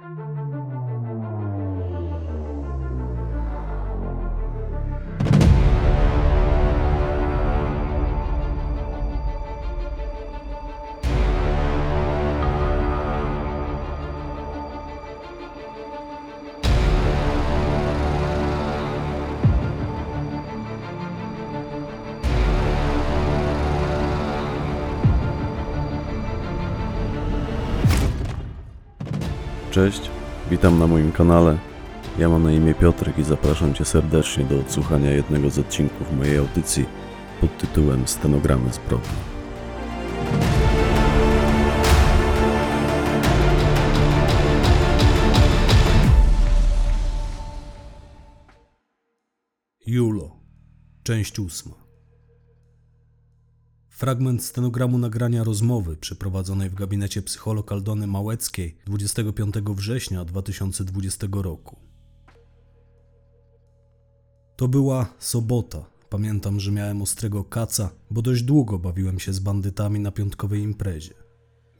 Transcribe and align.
Bye. 0.00 0.29
Cześć, 29.80 30.10
witam 30.50 30.78
na 30.78 30.86
moim 30.86 31.12
kanale. 31.12 31.58
Ja 32.18 32.28
mam 32.28 32.42
na 32.42 32.52
imię 32.52 32.74
Piotrek 32.74 33.18
i 33.18 33.22
zapraszam 33.22 33.74
Cię 33.74 33.84
serdecznie 33.84 34.44
do 34.44 34.60
odsłuchania 34.60 35.10
jednego 35.10 35.50
z 35.50 35.58
odcinków 35.58 36.16
mojej 36.16 36.38
audycji 36.38 36.86
pod 37.40 37.58
tytułem 37.58 38.08
Stenogramy 38.08 38.72
zbrodni. 38.72 39.08
Julo, 49.86 50.36
część 51.02 51.38
ósma. 51.38 51.89
Fragment 54.00 54.44
stenogramu 54.44 54.98
nagrania 54.98 55.44
rozmowy 55.44 55.96
przeprowadzonej 55.96 56.70
w 56.70 56.74
gabinecie 56.74 57.22
psycholog 57.22 57.72
Aldony 57.72 58.06
Małeckiej 58.06 58.76
25 58.86 59.54
września 59.54 60.24
2020 60.24 61.26
roku. 61.32 61.76
To 64.56 64.68
była 64.68 65.14
sobota. 65.18 65.84
Pamiętam, 66.10 66.60
że 66.60 66.72
miałem 66.72 67.02
ostrego 67.02 67.44
kaca, 67.44 67.90
bo 68.10 68.22
dość 68.22 68.42
długo 68.42 68.78
bawiłem 68.78 69.18
się 69.18 69.32
z 69.32 69.38
bandytami 69.38 70.00
na 70.00 70.12
piątkowej 70.12 70.62
imprezie. 70.62 71.14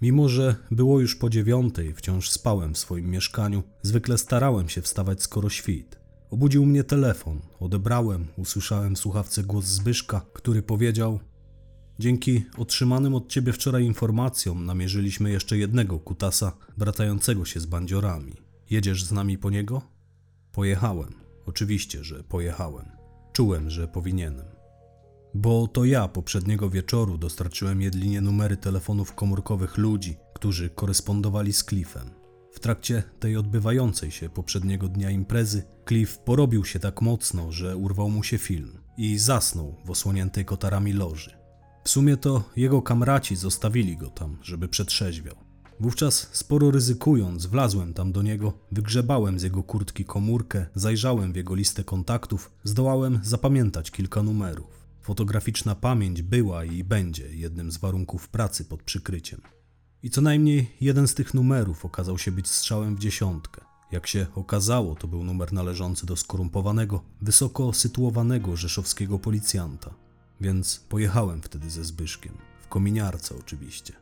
Mimo, 0.03 0.29
że 0.29 0.57
było 0.71 1.01
już 1.01 1.17
po 1.17 1.31
dziewiątej, 1.31 1.95
wciąż 1.95 2.31
spałem 2.31 2.75
w 2.75 2.79
swoim 2.79 3.11
mieszkaniu, 3.11 3.63
zwykle 3.83 4.19
starałem 4.19 4.69
się 4.69 4.83
wstawać 4.83 5.23
skoro 5.23 5.49
świt. 5.49 6.01
Obudził 6.31 6.67
mnie 6.67 6.85
telefon, 6.85 7.41
odebrałem, 7.61 8.27
usłyszałem 8.37 8.95
w 8.95 8.99
słuchawce 8.99 9.43
głos 9.43 9.65
Zbyszka, 9.65 10.27
który 10.33 10.63
powiedział: 10.63 11.21
Dzięki 12.01 12.45
otrzymanym 12.59 13.15
od 13.15 13.29
ciebie 13.29 13.53
wczoraj 13.53 13.85
informacjom 13.85 14.67
namierzyliśmy 14.67 15.31
jeszcze 15.31 15.59
jednego 15.59 15.99
kutasa 15.99 16.53
bratającego 16.79 17.45
się 17.45 17.61
z 17.61 17.67
bandziorami. 17.67 18.33
Jedziesz 18.71 19.05
z 19.05 19.13
nami 19.13 19.39
po 19.39 19.51
niego? 19.51 19.83
Pojechałem. 20.53 21.15
Oczywiście, 21.47 22.05
że 22.05 22.25
pojechałem. 22.25 22.87
Czułem, 23.33 23.71
że 23.71 23.89
powinienem. 23.89 24.47
Bo 25.35 25.69
to 25.69 25.85
ja 25.85 26.09
poprzedniego 26.09 26.71
wieczoru 26.71 27.19
dostarczyłem 27.19 27.83
Jedlinie 27.83 28.21
numery 28.21 28.57
telefonów 28.57 29.15
komórkowych 29.15 29.79
ludzi, 29.79 30.17
którzy 30.35 30.71
korespondowali 30.71 31.53
z 31.53 31.65
Cliffem. 31.65 32.11
W 32.53 32.61
trakcie 32.61 33.03
tej 33.19 33.37
odbywającej 33.37 34.11
się 34.11 34.29
poprzedniego 34.29 34.89
dnia 34.89 35.11
imprezy, 35.11 35.63
Cliff 35.89 36.19
porobił 36.19 36.65
się 36.65 36.79
tak 36.79 37.03
mocno, 37.03 37.53
że 37.53 37.77
urwał 37.77 38.11
mu 38.11 38.23
się 38.23 38.39
film 38.39 38.79
i 38.97 39.19
zasnął 39.19 39.77
w 39.85 39.91
osłoniętej 39.91 40.45
kotarami 40.45 40.93
loży. 40.93 41.40
W 41.85 41.89
sumie 41.89 42.17
to 42.17 42.43
jego 42.57 42.83
kamraci 42.83 43.37
zostawili 43.37 43.97
go 43.97 44.11
tam, 44.11 44.37
żeby 44.43 44.69
przetrzeźwiał. 44.69 45.37
Wówczas, 45.81 46.29
sporo 46.33 46.71
ryzykując, 46.71 47.47
wlazłem 47.47 47.95
tam 47.95 48.13
do 48.13 48.23
niego, 48.23 48.53
wygrzebałem 48.73 49.39
z 49.39 49.43
jego 49.43 49.63
kurtki 49.63 50.05
komórkę, 50.05 50.67
zajrzałem 50.75 51.33
w 51.33 51.37
jego 51.37 51.55
listę 51.55 51.85
kontaktów, 51.85 52.53
zdołałem 52.65 53.21
zapamiętać 53.23 53.91
kilka 53.91 54.23
numerów. 54.23 54.81
Fotograficzna 55.03 55.75
pamięć 55.75 56.23
była 56.23 56.65
i 56.65 56.85
będzie 56.85 57.35
jednym 57.35 57.73
z 57.73 57.77
warunków 57.77 58.29
pracy 58.29 58.65
pod 58.65 58.83
przykryciem. 58.83 59.41
I 60.03 60.11
co 60.11 60.21
najmniej 60.21 60.77
jeden 60.81 61.09
z 61.09 61.15
tych 61.15 61.35
numerów 61.35 61.85
okazał 61.85 62.19
się 62.19 62.33
być 62.33 62.49
strzałem 62.49 62.97
w 62.97 62.99
dziesiątkę. 62.99 63.61
Jak 63.93 64.07
się 64.07 64.27
okazało, 64.35 64.95
to 64.95 65.09
był 65.09 65.25
numer 65.25 65.53
należący 65.53 66.07
do 66.07 66.17
skorumpowanego, 66.17 67.03
wysoko 67.23 67.73
sytuowanego 67.73 68.57
rzeszowskiego 68.57 69.19
policjanta. 69.19 69.95
Więc 70.41 70.85
pojechałem 70.89 71.43
wtedy 71.43 71.71
ze 71.71 71.85
Zbyszkiem, 71.85 72.39
w 72.61 72.69
kominiarce 72.69 73.35
oczywiście. 73.39 73.93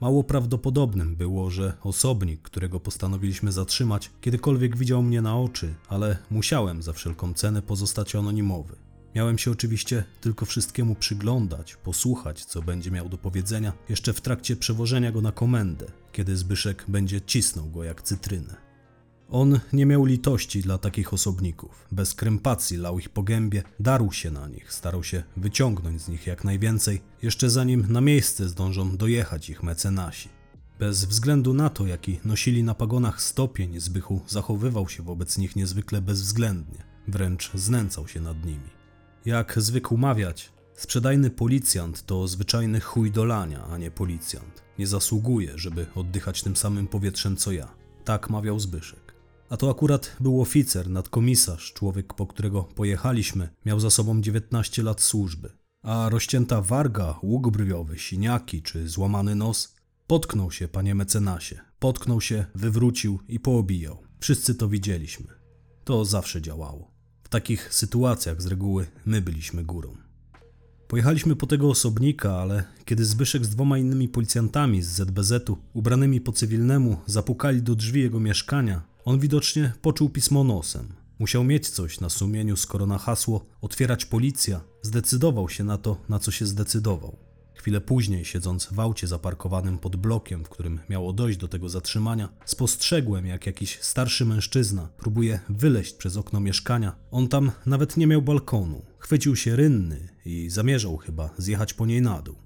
Mało 0.00 0.24
prawdopodobnym 0.24 1.16
było, 1.16 1.50
że 1.50 1.72
osobnik, 1.82 2.42
którego 2.42 2.80
postanowiliśmy 2.80 3.52
zatrzymać, 3.52 4.10
kiedykolwiek 4.20 4.76
widział 4.76 5.02
mnie 5.02 5.22
na 5.22 5.38
oczy, 5.38 5.74
ale 5.88 6.18
musiałem 6.30 6.82
za 6.82 6.92
wszelką 6.92 7.34
cenę 7.34 7.62
pozostać 7.62 8.14
anonimowy. 8.14 8.76
Miałem 9.14 9.38
się 9.38 9.50
oczywiście 9.50 10.04
tylko 10.20 10.46
wszystkiemu 10.46 10.94
przyglądać, 10.94 11.76
posłuchać, 11.76 12.44
co 12.44 12.62
będzie 12.62 12.90
miał 12.90 13.08
do 13.08 13.18
powiedzenia, 13.18 13.72
jeszcze 13.88 14.12
w 14.12 14.20
trakcie 14.20 14.56
przewożenia 14.56 15.12
go 15.12 15.20
na 15.20 15.32
komendę, 15.32 15.86
kiedy 16.12 16.36
Zbyszek 16.36 16.84
będzie 16.88 17.20
cisnął 17.20 17.70
go 17.70 17.84
jak 17.84 18.02
cytrynę. 18.02 18.67
On 19.30 19.60
nie 19.72 19.86
miał 19.86 20.04
litości 20.04 20.60
dla 20.60 20.78
takich 20.78 21.12
osobników. 21.12 21.86
Bez 21.92 22.14
krępacji 22.14 22.76
lał 22.76 22.98
ich 22.98 23.08
po 23.08 23.22
gębie, 23.22 23.62
darł 23.80 24.12
się 24.12 24.30
na 24.30 24.48
nich, 24.48 24.72
starał 24.72 25.04
się 25.04 25.22
wyciągnąć 25.36 26.02
z 26.02 26.08
nich 26.08 26.26
jak 26.26 26.44
najwięcej, 26.44 27.00
jeszcze 27.22 27.50
zanim 27.50 27.92
na 27.92 28.00
miejsce 28.00 28.48
zdążą 28.48 28.96
dojechać 28.96 29.50
ich 29.50 29.62
mecenasi. 29.62 30.28
Bez 30.78 31.04
względu 31.04 31.54
na 31.54 31.70
to, 31.70 31.86
jaki 31.86 32.20
nosili 32.24 32.62
na 32.62 32.74
pagonach 32.74 33.22
stopień, 33.22 33.80
Zbychu 33.80 34.20
zachowywał 34.26 34.88
się 34.88 35.02
wobec 35.02 35.38
nich 35.38 35.56
niezwykle 35.56 36.02
bezwzględnie, 36.02 36.84
wręcz 37.08 37.50
znęcał 37.54 38.08
się 38.08 38.20
nad 38.20 38.44
nimi. 38.44 38.70
Jak 39.24 39.54
zwykł 39.56 39.96
mawiać, 39.96 40.52
sprzedajny 40.74 41.30
policjant 41.30 42.06
to 42.06 42.28
zwyczajny 42.28 42.80
chuj 42.80 43.10
dolania, 43.10 43.64
a 43.64 43.78
nie 43.78 43.90
policjant. 43.90 44.62
Nie 44.78 44.86
zasługuje, 44.86 45.58
żeby 45.58 45.86
oddychać 45.94 46.42
tym 46.42 46.56
samym 46.56 46.86
powietrzem 46.86 47.36
co 47.36 47.52
ja. 47.52 47.68
Tak 48.04 48.30
mawiał 48.30 48.60
Zbyszek. 48.60 49.07
A 49.48 49.56
to 49.56 49.70
akurat 49.70 50.16
był 50.20 50.40
oficer, 50.40 50.90
nadkomisarz, 50.90 51.72
człowiek, 51.72 52.14
po 52.14 52.26
którego 52.26 52.62
pojechaliśmy, 52.62 53.48
miał 53.66 53.80
za 53.80 53.90
sobą 53.90 54.20
19 54.20 54.82
lat 54.82 55.00
służby. 55.00 55.50
A 55.82 56.08
rozcięta 56.08 56.62
warga, 56.62 57.18
łuk 57.22 57.50
brwiowy, 57.50 57.98
siniaki 57.98 58.62
czy 58.62 58.88
złamany 58.88 59.34
nos 59.34 59.74
potknął 60.06 60.50
się, 60.50 60.68
panie 60.68 60.94
mecenasie. 60.94 61.60
Potknął 61.78 62.20
się, 62.20 62.44
wywrócił 62.54 63.18
i 63.28 63.40
poobijał. 63.40 63.98
Wszyscy 64.20 64.54
to 64.54 64.68
widzieliśmy. 64.68 65.26
To 65.84 66.04
zawsze 66.04 66.42
działało. 66.42 66.90
W 67.22 67.28
takich 67.28 67.74
sytuacjach 67.74 68.42
z 68.42 68.46
reguły 68.46 68.86
my 69.06 69.20
byliśmy 69.20 69.64
górą. 69.64 70.07
Pojechaliśmy 70.88 71.36
po 71.36 71.46
tego 71.46 71.70
osobnika, 71.70 72.36
ale 72.36 72.64
kiedy 72.84 73.04
Zbyszek 73.04 73.44
z 73.44 73.48
dwoma 73.48 73.78
innymi 73.78 74.08
policjantami 74.08 74.82
z 74.82 74.86
ZBZ-u, 74.88 75.58
ubranymi 75.74 76.20
po 76.20 76.32
cywilnemu, 76.32 76.96
zapukali 77.06 77.62
do 77.62 77.74
drzwi 77.74 78.00
jego 78.00 78.20
mieszkania, 78.20 78.82
on 79.04 79.18
widocznie 79.18 79.72
poczuł 79.82 80.08
pismo 80.08 80.44
nosem. 80.44 80.88
Musiał 81.18 81.44
mieć 81.44 81.70
coś 81.70 82.00
na 82.00 82.08
sumieniu, 82.08 82.56
skoro 82.56 82.86
na 82.86 82.98
hasło 82.98 83.46
otwierać 83.60 84.04
policja 84.04 84.60
zdecydował 84.82 85.48
się 85.48 85.64
na 85.64 85.78
to, 85.78 85.96
na 86.08 86.18
co 86.18 86.30
się 86.30 86.46
zdecydował. 86.46 87.27
Chwilę 87.68 87.80
później, 87.80 88.24
siedząc 88.24 88.68
w 88.72 88.80
aucie 88.80 89.06
zaparkowanym 89.06 89.78
pod 89.78 89.96
blokiem, 89.96 90.44
w 90.44 90.48
którym 90.48 90.80
miało 90.88 91.12
dojść 91.12 91.38
do 91.38 91.48
tego 91.48 91.68
zatrzymania, 91.68 92.28
spostrzegłem, 92.44 93.26
jak 93.26 93.46
jakiś 93.46 93.78
starszy 93.80 94.24
mężczyzna 94.24 94.88
próbuje 94.96 95.40
wyleźć 95.48 95.94
przez 95.94 96.16
okno 96.16 96.40
mieszkania. 96.40 96.96
On 97.10 97.28
tam 97.28 97.52
nawet 97.66 97.96
nie 97.96 98.06
miał 98.06 98.22
balkonu. 98.22 98.82
Chwycił 98.98 99.36
się 99.36 99.56
rynny 99.56 100.08
i 100.24 100.50
zamierzał 100.50 100.96
chyba 100.96 101.30
zjechać 101.38 101.74
po 101.74 101.86
niej 101.86 102.02
na 102.02 102.22
dół. 102.22 102.36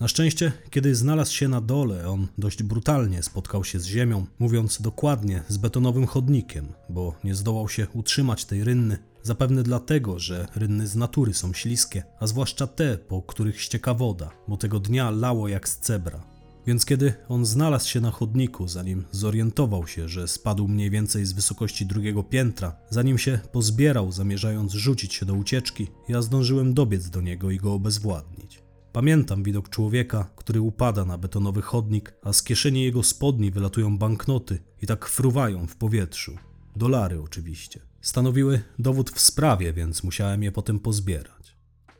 Na 0.00 0.08
szczęście, 0.08 0.52
kiedy 0.70 0.94
znalazł 0.94 1.32
się 1.32 1.48
na 1.48 1.60
dole, 1.60 2.08
on 2.08 2.28
dość 2.38 2.62
brutalnie 2.62 3.22
spotkał 3.22 3.64
się 3.64 3.80
z 3.80 3.86
ziemią, 3.86 4.26
mówiąc 4.38 4.82
dokładnie 4.82 5.42
z 5.48 5.56
betonowym 5.56 6.06
chodnikiem, 6.06 6.68
bo 6.88 7.14
nie 7.24 7.34
zdołał 7.34 7.68
się 7.68 7.86
utrzymać 7.92 8.44
tej 8.44 8.64
rynny. 8.64 8.98
Zapewne 9.26 9.62
dlatego, 9.62 10.18
że 10.18 10.48
rynny 10.56 10.86
z 10.86 10.96
natury 10.96 11.34
są 11.34 11.52
śliskie, 11.52 12.02
a 12.20 12.26
zwłaszcza 12.26 12.66
te, 12.66 12.98
po 12.98 13.22
których 13.22 13.60
ścieka 13.60 13.94
woda, 13.94 14.30
bo 14.48 14.56
tego 14.56 14.80
dnia 14.80 15.10
lało 15.10 15.48
jak 15.48 15.68
z 15.68 15.78
cebra. 15.78 16.24
Więc 16.66 16.84
kiedy 16.84 17.14
on 17.28 17.46
znalazł 17.46 17.88
się 17.88 18.00
na 18.00 18.10
chodniku, 18.10 18.68
zanim 18.68 19.04
zorientował 19.10 19.86
się, 19.86 20.08
że 20.08 20.28
spadł 20.28 20.68
mniej 20.68 20.90
więcej 20.90 21.24
z 21.24 21.32
wysokości 21.32 21.86
drugiego 21.86 22.22
piętra, 22.22 22.76
zanim 22.90 23.18
się 23.18 23.38
pozbierał, 23.52 24.12
zamierzając 24.12 24.72
rzucić 24.72 25.14
się 25.14 25.26
do 25.26 25.34
ucieczki, 25.34 25.86
ja 26.08 26.22
zdążyłem 26.22 26.74
dobiec 26.74 27.10
do 27.10 27.20
niego 27.20 27.50
i 27.50 27.56
go 27.56 27.72
obezwładnić. 27.72 28.62
Pamiętam 28.92 29.42
widok 29.42 29.68
człowieka, 29.68 30.30
który 30.36 30.60
upada 30.60 31.04
na 31.04 31.18
betonowy 31.18 31.62
chodnik, 31.62 32.14
a 32.22 32.32
z 32.32 32.42
kieszeni 32.42 32.82
jego 32.82 33.02
spodni 33.02 33.50
wylatują 33.50 33.98
banknoty 33.98 34.58
i 34.82 34.86
tak 34.86 35.06
fruwają 35.06 35.66
w 35.66 35.76
powietrzu. 35.76 36.36
Dolary 36.76 37.22
oczywiście. 37.22 37.93
Stanowiły 38.04 38.62
dowód 38.78 39.10
w 39.10 39.20
sprawie, 39.20 39.72
więc 39.72 40.02
musiałem 40.02 40.42
je 40.42 40.52
potem 40.52 40.80
pozbierać. 40.80 41.56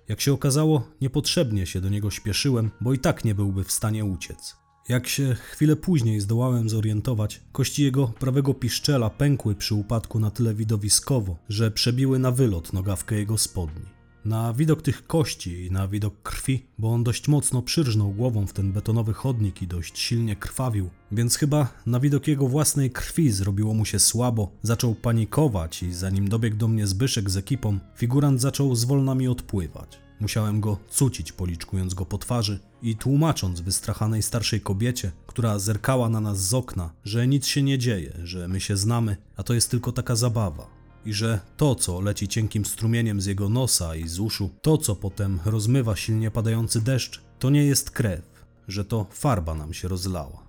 Jak 0.08 0.20
się 0.20 0.32
okazało, 0.32 0.88
niepotrzebnie 1.00 1.66
się 1.66 1.80
do 1.80 1.88
niego 1.88 2.10
śpieszyłem, 2.10 2.70
bo 2.80 2.92
i 2.92 2.98
tak 2.98 3.24
nie 3.24 3.34
byłby 3.34 3.64
w 3.64 3.72
stanie 3.72 4.04
uciec. 4.04 4.56
Jak 4.88 5.08
się 5.08 5.34
chwilę 5.34 5.76
później 5.76 6.20
zdołałem 6.20 6.68
zorientować, 6.68 7.40
kości 7.52 7.82
jego 7.82 8.06
prawego 8.06 8.54
piszczela 8.54 9.10
pękły 9.10 9.54
przy 9.54 9.74
upadku 9.74 10.20
na 10.20 10.30
tyle 10.30 10.54
widowiskowo, 10.54 11.38
że 11.48 11.70
przebiły 11.70 12.18
na 12.18 12.30
wylot 12.30 12.72
nogawkę 12.72 13.14
jego 13.14 13.38
spodni. 13.38 13.93
Na 14.24 14.52
widok 14.52 14.82
tych 14.82 15.06
kości 15.06 15.66
i 15.66 15.70
na 15.70 15.88
widok 15.88 16.22
krwi, 16.22 16.66
bo 16.78 16.92
on 16.92 17.04
dość 17.04 17.28
mocno 17.28 17.62
przyrżnął 17.62 18.12
głową 18.12 18.46
w 18.46 18.52
ten 18.52 18.72
betonowy 18.72 19.12
chodnik 19.12 19.62
i 19.62 19.66
dość 19.66 19.98
silnie 19.98 20.36
krwawił, 20.36 20.90
więc 21.12 21.36
chyba 21.36 21.68
na 21.86 22.00
widok 22.00 22.28
jego 22.28 22.48
własnej 22.48 22.90
krwi 22.90 23.30
zrobiło 23.30 23.74
mu 23.74 23.84
się 23.84 23.98
słabo, 23.98 24.50
zaczął 24.62 24.94
panikować 24.94 25.82
i 25.82 25.92
zanim 25.92 26.28
dobiegł 26.28 26.56
do 26.56 26.68
mnie 26.68 26.86
Zbyszek 26.86 27.30
z 27.30 27.36
ekipą, 27.36 27.78
figurant 27.96 28.40
zaczął 28.40 28.74
zwolna 28.74 29.14
mi 29.14 29.28
odpływać. 29.28 29.98
Musiałem 30.20 30.60
go 30.60 30.78
cucić, 30.90 31.32
policzkując 31.32 31.94
go 31.94 32.06
po 32.06 32.18
twarzy 32.18 32.60
i 32.82 32.96
tłumacząc 32.96 33.60
wystrachanej 33.60 34.22
starszej 34.22 34.60
kobiecie, 34.60 35.12
która 35.26 35.58
zerkała 35.58 36.08
na 36.08 36.20
nas 36.20 36.48
z 36.48 36.54
okna, 36.54 36.92
że 37.04 37.26
nic 37.26 37.46
się 37.46 37.62
nie 37.62 37.78
dzieje, 37.78 38.12
że 38.22 38.48
my 38.48 38.60
się 38.60 38.76
znamy, 38.76 39.16
a 39.36 39.42
to 39.42 39.54
jest 39.54 39.70
tylko 39.70 39.92
taka 39.92 40.16
zabawa. 40.16 40.73
I 41.06 41.12
że 41.12 41.40
to, 41.56 41.74
co 41.74 42.00
leci 42.00 42.28
cienkim 42.28 42.64
strumieniem 42.64 43.20
z 43.20 43.26
jego 43.26 43.48
nosa 43.48 43.96
i 43.96 44.08
z 44.08 44.20
uszu, 44.20 44.50
to, 44.62 44.78
co 44.78 44.96
potem 44.96 45.40
rozmywa 45.44 45.96
silnie 45.96 46.30
padający 46.30 46.80
deszcz, 46.80 47.20
to 47.38 47.50
nie 47.50 47.64
jest 47.64 47.90
krew, 47.90 48.22
że 48.68 48.84
to 48.84 49.06
farba 49.10 49.54
nam 49.54 49.74
się 49.74 49.88
rozlała. 49.88 50.44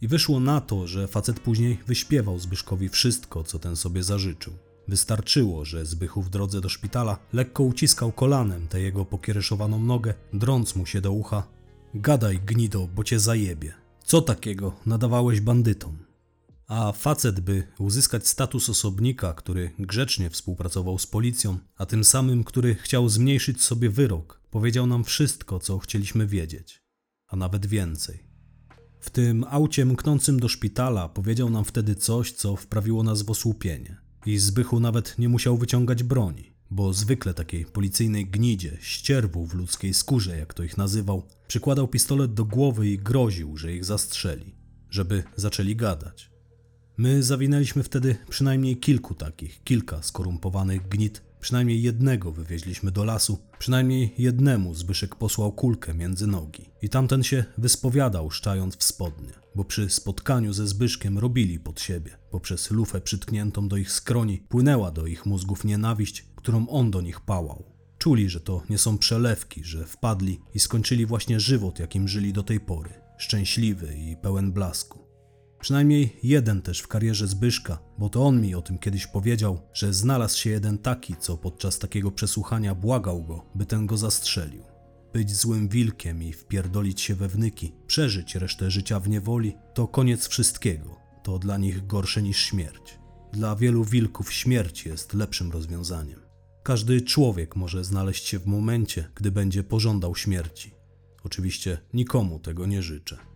I 0.00 0.08
wyszło 0.08 0.40
na 0.40 0.60
to, 0.60 0.86
że 0.86 1.08
facet 1.08 1.40
później 1.40 1.78
wyśpiewał 1.86 2.38
Zbyszkowi 2.38 2.88
wszystko, 2.88 3.44
co 3.44 3.58
ten 3.58 3.76
sobie 3.76 4.02
zażyczył. 4.02 4.52
Wystarczyło, 4.88 5.64
że 5.64 5.86
Zbychu 5.86 6.22
w 6.22 6.30
drodze 6.30 6.60
do 6.60 6.68
szpitala 6.68 7.18
lekko 7.32 7.62
uciskał 7.62 8.12
kolanem 8.12 8.68
tę 8.68 8.80
jego 8.80 9.04
pokiereszowaną 9.04 9.78
nogę, 9.78 10.14
drąc 10.32 10.76
mu 10.76 10.86
się 10.86 11.00
do 11.00 11.12
ucha. 11.12 11.46
Gadaj, 11.94 12.40
gnido, 12.46 12.88
bo 12.94 13.04
cię 13.04 13.20
zajebie. 13.20 13.74
Co 14.04 14.20
takiego 14.20 14.72
nadawałeś 14.86 15.40
bandytom? 15.40 16.05
A 16.66 16.92
facet, 16.92 17.40
by 17.40 17.66
uzyskać 17.78 18.28
status 18.28 18.68
osobnika, 18.68 19.34
który 19.34 19.70
grzecznie 19.78 20.30
współpracował 20.30 20.98
z 20.98 21.06
policją, 21.06 21.58
a 21.76 21.86
tym 21.86 22.04
samym, 22.04 22.44
który 22.44 22.74
chciał 22.74 23.08
zmniejszyć 23.08 23.62
sobie 23.62 23.90
wyrok, 23.90 24.40
powiedział 24.50 24.86
nam 24.86 25.04
wszystko, 25.04 25.58
co 25.58 25.78
chcieliśmy 25.78 26.26
wiedzieć, 26.26 26.82
a 27.28 27.36
nawet 27.36 27.66
więcej. 27.66 28.26
W 29.00 29.10
tym 29.10 29.44
aucie 29.50 29.84
mknącym 29.84 30.40
do 30.40 30.48
szpitala 30.48 31.08
powiedział 31.08 31.50
nam 31.50 31.64
wtedy 31.64 31.94
coś, 31.94 32.32
co 32.32 32.56
wprawiło 32.56 33.02
nas 33.02 33.22
w 33.22 33.30
osłupienie. 33.30 33.96
I 34.26 34.38
Zbychu 34.38 34.80
nawet 34.80 35.18
nie 35.18 35.28
musiał 35.28 35.56
wyciągać 35.56 36.02
broni, 36.02 36.52
bo 36.70 36.92
zwykle 36.92 37.34
takiej 37.34 37.64
policyjnej 37.64 38.26
gnidzie, 38.26 38.78
ścierwu 38.80 39.46
w 39.46 39.54
ludzkiej 39.54 39.94
skórze, 39.94 40.38
jak 40.38 40.54
to 40.54 40.62
ich 40.62 40.76
nazywał, 40.76 41.22
przykładał 41.48 41.88
pistolet 41.88 42.34
do 42.34 42.44
głowy 42.44 42.88
i 42.88 42.98
groził, 42.98 43.56
że 43.56 43.72
ich 43.72 43.84
zastrzeli, 43.84 44.54
żeby 44.90 45.24
zaczęli 45.36 45.76
gadać. 45.76 46.35
My 46.98 47.22
zawinęliśmy 47.22 47.82
wtedy 47.82 48.16
przynajmniej 48.28 48.76
kilku 48.76 49.14
takich, 49.14 49.62
kilka 49.64 50.02
skorumpowanych 50.02 50.88
gnit, 50.88 51.22
przynajmniej 51.40 51.82
jednego 51.82 52.32
wywieźliśmy 52.32 52.90
do 52.90 53.04
lasu, 53.04 53.38
przynajmniej 53.58 54.14
jednemu 54.18 54.74
Zbyszek 54.74 55.14
posłał 55.14 55.52
kulkę 55.52 55.94
między 55.94 56.26
nogi. 56.26 56.70
I 56.82 56.88
tamten 56.88 57.22
się 57.22 57.44
wyspowiadał, 57.58 58.30
szczając 58.30 58.76
w 58.76 58.84
spodnie, 58.84 59.32
bo 59.54 59.64
przy 59.64 59.90
spotkaniu 59.90 60.52
ze 60.52 60.66
Zbyszkiem 60.66 61.18
robili 61.18 61.60
pod 61.60 61.80
siebie, 61.80 62.18
bo 62.32 62.40
przez 62.40 62.70
lufę 62.70 63.00
przytkniętą 63.00 63.68
do 63.68 63.76
ich 63.76 63.92
skroni 63.92 64.38
płynęła 64.48 64.90
do 64.90 65.06
ich 65.06 65.26
mózgów 65.26 65.64
nienawiść, 65.64 66.24
którą 66.36 66.68
on 66.68 66.90
do 66.90 67.00
nich 67.00 67.20
pałał. 67.20 67.64
Czuli, 67.98 68.28
że 68.28 68.40
to 68.40 68.62
nie 68.70 68.78
są 68.78 68.98
przelewki, 68.98 69.64
że 69.64 69.86
wpadli 69.86 70.40
i 70.54 70.60
skończyli 70.60 71.06
właśnie 71.06 71.40
żywot, 71.40 71.78
jakim 71.78 72.08
żyli 72.08 72.32
do 72.32 72.42
tej 72.42 72.60
pory, 72.60 72.90
szczęśliwy 73.18 73.96
i 73.96 74.16
pełen 74.16 74.52
blasku. 74.52 75.05
Przynajmniej 75.66 76.16
jeden 76.22 76.62
też 76.62 76.80
w 76.80 76.88
karierze 76.88 77.26
Zbyszka, 77.26 77.78
bo 77.98 78.08
to 78.08 78.26
on 78.26 78.40
mi 78.40 78.54
o 78.54 78.62
tym 78.62 78.78
kiedyś 78.78 79.06
powiedział, 79.06 79.60
że 79.72 79.94
znalazł 79.94 80.38
się 80.38 80.50
jeden 80.50 80.78
taki, 80.78 81.16
co 81.16 81.36
podczas 81.36 81.78
takiego 81.78 82.10
przesłuchania 82.10 82.74
błagał 82.74 83.24
go, 83.24 83.44
by 83.54 83.66
ten 83.66 83.86
go 83.86 83.96
zastrzelił. 83.96 84.62
Być 85.12 85.36
złym 85.36 85.68
wilkiem 85.68 86.22
i 86.22 86.32
wpierdolić 86.32 87.00
się 87.00 87.14
we 87.14 87.28
wnyki, 87.28 87.72
przeżyć 87.86 88.34
resztę 88.34 88.70
życia 88.70 89.00
w 89.00 89.08
niewoli, 89.08 89.54
to 89.74 89.88
koniec 89.88 90.28
wszystkiego. 90.28 90.96
To 91.22 91.38
dla 91.38 91.58
nich 91.58 91.86
gorsze 91.86 92.22
niż 92.22 92.38
śmierć. 92.38 92.98
Dla 93.32 93.56
wielu 93.56 93.84
wilków 93.84 94.32
śmierć 94.32 94.86
jest 94.86 95.14
lepszym 95.14 95.50
rozwiązaniem. 95.50 96.20
Każdy 96.62 97.00
człowiek 97.00 97.56
może 97.56 97.84
znaleźć 97.84 98.26
się 98.26 98.38
w 98.38 98.46
momencie, 98.46 99.08
gdy 99.14 99.30
będzie 99.30 99.62
pożądał 99.62 100.16
śmierci. 100.16 100.74
Oczywiście 101.24 101.78
nikomu 101.94 102.38
tego 102.38 102.66
nie 102.66 102.82
życzę. 102.82 103.35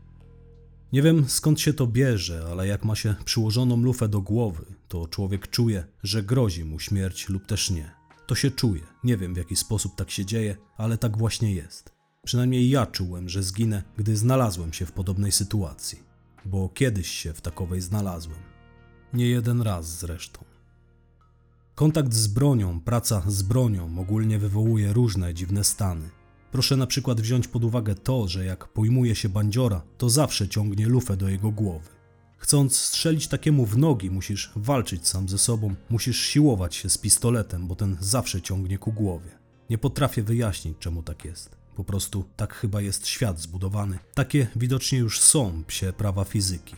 Nie 0.93 1.03
wiem 1.03 1.29
skąd 1.29 1.61
się 1.61 1.73
to 1.73 1.87
bierze, 1.87 2.47
ale 2.51 2.67
jak 2.67 2.85
ma 2.85 2.95
się 2.95 3.15
przyłożoną 3.25 3.77
lufę 3.77 4.09
do 4.09 4.21
głowy, 4.21 4.65
to 4.89 5.07
człowiek 5.07 5.51
czuje, 5.51 5.85
że 6.03 6.23
grozi 6.23 6.65
mu 6.65 6.79
śmierć 6.79 7.29
lub 7.29 7.47
też 7.47 7.71
nie. 7.71 7.91
To 8.27 8.35
się 8.35 8.51
czuje. 8.51 8.83
Nie 9.05 9.17
wiem 9.17 9.35
w 9.35 9.37
jaki 9.37 9.57
sposób 9.57 9.95
tak 9.97 10.11
się 10.11 10.25
dzieje, 10.25 10.57
ale 10.77 10.99
tak 10.99 11.19
właśnie 11.19 11.55
jest. 11.55 11.93
Przynajmniej 12.25 12.71
ja 12.71 12.87
czułem, 12.87 13.29
że 13.29 13.43
zginę, 13.43 13.83
gdy 13.97 14.17
znalazłem 14.17 14.73
się 14.73 14.87
w 14.87 14.93
podobnej 14.93 15.33
sytuacji, 15.33 15.99
bo 16.45 16.69
kiedyś 16.69 17.09
się 17.09 17.33
w 17.33 17.41
takowej 17.41 17.81
znalazłem. 17.81 18.39
Nie 19.13 19.27
jeden 19.27 19.63
raz 19.63 19.99
zresztą. 19.99 20.45
Kontakt 21.75 22.15
z 22.15 22.27
bronią, 22.27 22.81
praca 22.81 23.23
z 23.27 23.43
bronią 23.43 24.01
ogólnie 24.01 24.39
wywołuje 24.39 24.93
różne 24.93 25.35
dziwne 25.35 25.65
stany. 25.65 26.11
Proszę 26.52 26.76
na 26.76 26.87
przykład 26.87 27.20
wziąć 27.20 27.49
pod 27.49 27.64
uwagę 27.64 27.94
to, 27.94 28.29
że 28.29 28.44
jak 28.44 28.69
pojmuje 28.69 29.14
się 29.14 29.29
bandziora, 29.29 29.82
to 29.99 30.11
zawsze 30.11 30.49
ciągnie 30.49 30.87
lufę 30.87 31.17
do 31.17 31.29
jego 31.29 31.50
głowy. 31.50 31.88
Chcąc 32.38 32.76
strzelić 32.76 33.29
takiemu 33.29 33.67
w 33.67 33.79
nogi, 33.79 34.11
musisz 34.11 34.52
walczyć 34.56 35.08
sam 35.08 35.29
ze 35.29 35.38
sobą, 35.38 35.75
musisz 35.91 36.20
siłować 36.20 36.75
się 36.75 36.91
z 36.91 36.99
pistoletem, 36.99 37.67
bo 37.67 37.76
ten 37.76 37.97
zawsze 38.00 38.43
ciągnie 38.43 38.79
ku 38.79 38.93
głowie. 38.93 39.31
Nie 39.70 39.79
potrafię 39.79 40.23
wyjaśnić, 40.23 40.79
czemu 40.79 41.02
tak 41.02 41.25
jest. 41.25 41.56
Po 41.76 41.85
prostu 41.85 42.25
tak 42.37 42.55
chyba 42.55 42.81
jest 42.81 43.06
świat 43.06 43.41
zbudowany. 43.41 43.99
Takie 44.14 44.47
widocznie 44.56 44.99
już 44.99 45.20
są 45.20 45.64
psie 45.67 45.93
prawa 45.93 46.25
fizyki. 46.25 46.76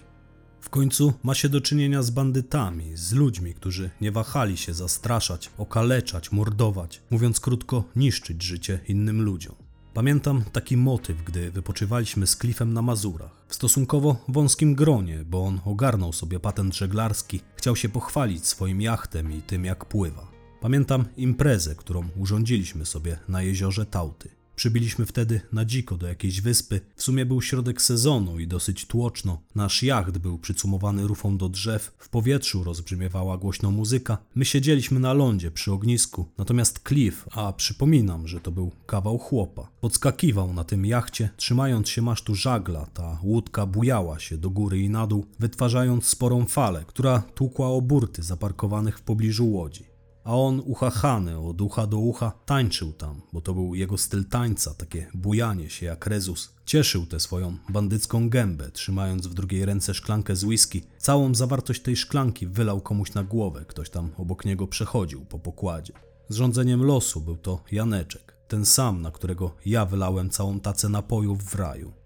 W 0.60 0.68
końcu 0.68 1.12
ma 1.22 1.34
się 1.34 1.48
do 1.48 1.60
czynienia 1.60 2.02
z 2.02 2.10
bandytami, 2.10 2.96
z 2.96 3.12
ludźmi, 3.12 3.54
którzy 3.54 3.90
nie 4.00 4.12
wahali 4.12 4.56
się 4.56 4.74
zastraszać, 4.74 5.50
okaleczać, 5.58 6.32
mordować, 6.32 7.02
mówiąc 7.10 7.40
krótko, 7.40 7.84
niszczyć 7.96 8.42
życie 8.42 8.80
innym 8.88 9.22
ludziom. 9.22 9.61
Pamiętam 9.94 10.44
taki 10.52 10.76
motyw, 10.76 11.24
gdy 11.24 11.50
wypoczywaliśmy 11.50 12.26
z 12.26 12.36
Cliffem 12.36 12.72
na 12.72 12.82
Mazurach, 12.82 13.44
w 13.48 13.54
stosunkowo 13.54 14.16
wąskim 14.28 14.74
gronie, 14.74 15.24
bo 15.24 15.44
on 15.44 15.60
ogarnął 15.64 16.12
sobie 16.12 16.40
patent 16.40 16.76
żeglarski, 16.76 17.40
chciał 17.56 17.76
się 17.76 17.88
pochwalić 17.88 18.46
swoim 18.46 18.80
jachtem 18.80 19.32
i 19.32 19.42
tym 19.42 19.64
jak 19.64 19.84
pływa. 19.84 20.26
Pamiętam 20.60 21.04
imprezę, 21.16 21.74
którą 21.74 22.08
urządziliśmy 22.16 22.86
sobie 22.86 23.18
na 23.28 23.42
jeziorze 23.42 23.86
Tauty. 23.86 24.41
Przybiliśmy 24.62 25.06
wtedy 25.06 25.40
na 25.52 25.64
dziko 25.64 25.96
do 25.96 26.06
jakiejś 26.06 26.40
wyspy. 26.40 26.80
W 26.96 27.02
sumie 27.02 27.26
był 27.26 27.42
środek 27.42 27.82
sezonu 27.82 28.38
i 28.38 28.46
dosyć 28.46 28.86
tłoczno. 28.86 29.40
Nasz 29.54 29.82
jacht 29.82 30.18
był 30.18 30.38
przycumowany 30.38 31.06
rufą 31.06 31.38
do 31.38 31.48
drzew, 31.48 31.92
w 31.98 32.08
powietrzu 32.08 32.64
rozbrzmiewała 32.64 33.38
głośno 33.38 33.70
muzyka. 33.70 34.18
My 34.34 34.44
siedzieliśmy 34.44 35.00
na 35.00 35.12
lądzie 35.12 35.50
przy 35.50 35.72
ognisku, 35.72 36.26
natomiast 36.38 36.80
Cliff, 36.88 37.28
a 37.32 37.52
przypominam, 37.52 38.28
że 38.28 38.40
to 38.40 38.50
był 38.50 38.72
kawał 38.86 39.18
chłopa, 39.18 39.68
podskakiwał 39.80 40.54
na 40.54 40.64
tym 40.64 40.86
jachcie, 40.86 41.30
trzymając 41.36 41.88
się 41.88 42.02
masztu 42.02 42.34
żagla. 42.34 42.86
Ta 42.86 43.18
łódka 43.22 43.66
bujała 43.66 44.18
się 44.18 44.38
do 44.38 44.50
góry 44.50 44.80
i 44.80 44.90
na 44.90 45.06
dół, 45.06 45.26
wytwarzając 45.38 46.06
sporą 46.06 46.44
falę, 46.44 46.84
która 46.86 47.22
tłukła 47.34 47.68
o 47.68 47.80
burty 47.80 48.22
zaparkowanych 48.22 48.98
w 48.98 49.02
pobliżu 49.02 49.50
łodzi. 49.50 49.91
A 50.24 50.36
on, 50.36 50.62
uchachany 50.64 51.38
od 51.38 51.60
ucha 51.60 51.86
do 51.86 51.98
ucha, 51.98 52.32
tańczył 52.46 52.92
tam, 52.92 53.20
bo 53.32 53.40
to 53.40 53.54
był 53.54 53.74
jego 53.74 53.98
styl 53.98 54.24
tańca, 54.24 54.74
takie 54.74 55.06
bujanie 55.14 55.70
się 55.70 55.86
jak 55.86 56.06
Rezus. 56.06 56.54
Cieszył 56.64 57.06
tę 57.06 57.20
swoją 57.20 57.56
bandycką 57.68 58.28
gębę, 58.28 58.70
trzymając 58.70 59.26
w 59.26 59.34
drugiej 59.34 59.64
ręce 59.64 59.94
szklankę 59.94 60.36
z 60.36 60.44
whisky. 60.44 60.82
Całą 60.98 61.34
zawartość 61.34 61.82
tej 61.82 61.96
szklanki 61.96 62.46
wylał 62.46 62.80
komuś 62.80 63.14
na 63.14 63.24
głowę, 63.24 63.64
ktoś 63.68 63.90
tam 63.90 64.10
obok 64.16 64.44
niego 64.44 64.66
przechodził 64.66 65.24
po 65.24 65.38
pokładzie. 65.38 65.92
Zrządzeniem 66.28 66.82
losu 66.82 67.20
był 67.20 67.36
to 67.36 67.62
Janeczek, 67.72 68.36
ten 68.48 68.66
sam, 68.66 69.02
na 69.02 69.10
którego 69.10 69.54
ja 69.66 69.86
wylałem 69.86 70.30
całą 70.30 70.60
tacę 70.60 70.88
napojów 70.88 71.44
w 71.44 71.54
raju. 71.54 72.01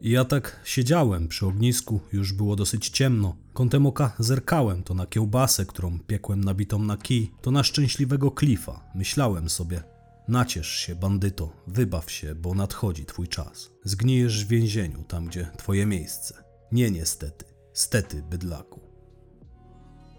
Ja 0.00 0.24
tak 0.24 0.60
siedziałem 0.64 1.28
przy 1.28 1.46
ognisku, 1.46 2.00
już 2.12 2.32
było 2.32 2.56
dosyć 2.56 2.88
ciemno. 2.88 3.36
Kątem 3.52 3.86
oka 3.86 4.12
zerkałem 4.18 4.82
to 4.82 4.94
na 4.94 5.06
kiełbasę, 5.06 5.66
którą 5.66 5.98
piekłem 5.98 6.44
nabitą 6.44 6.78
na 6.78 6.96
kij, 6.96 7.32
to 7.42 7.50
na 7.50 7.62
szczęśliwego 7.62 8.30
klifa. 8.30 8.90
Myślałem 8.94 9.50
sobie, 9.50 9.82
naciesz 10.28 10.68
się, 10.68 10.96
bandyto, 10.96 11.52
wybaw 11.66 12.10
się, 12.10 12.34
bo 12.34 12.54
nadchodzi 12.54 13.04
twój 13.04 13.28
czas. 13.28 13.70
Zgnijesz 13.84 14.44
w 14.44 14.48
więzieniu, 14.48 15.02
tam 15.02 15.26
gdzie 15.26 15.50
twoje 15.56 15.86
miejsce. 15.86 16.34
Nie 16.72 16.90
niestety, 16.90 17.44
stety, 17.72 18.22
bydlaku. 18.30 18.80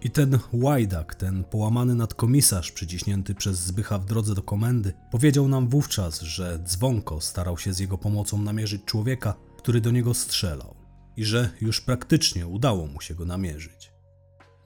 I 0.01 0.09
ten 0.09 0.39
łajdak, 0.53 1.15
ten 1.15 1.43
połamany 1.43 1.95
nadkomisarz 1.95 2.71
przyciśnięty 2.71 3.35
przez 3.35 3.59
Zbycha 3.59 3.99
w 3.99 4.05
drodze 4.05 4.35
do 4.35 4.43
komendy, 4.43 4.93
powiedział 5.11 5.47
nam 5.47 5.69
wówczas, 5.69 6.21
że 6.21 6.59
dzwonko 6.63 7.21
starał 7.21 7.57
się 7.57 7.73
z 7.73 7.79
jego 7.79 7.97
pomocą 7.97 8.41
namierzyć 8.41 8.85
człowieka, 8.85 9.35
który 9.59 9.81
do 9.81 9.91
niego 9.91 10.13
strzelał 10.13 10.75
i 11.17 11.25
że 11.25 11.49
już 11.61 11.81
praktycznie 11.81 12.47
udało 12.47 12.87
mu 12.87 13.01
się 13.01 13.15
go 13.15 13.25
namierzyć. 13.25 13.91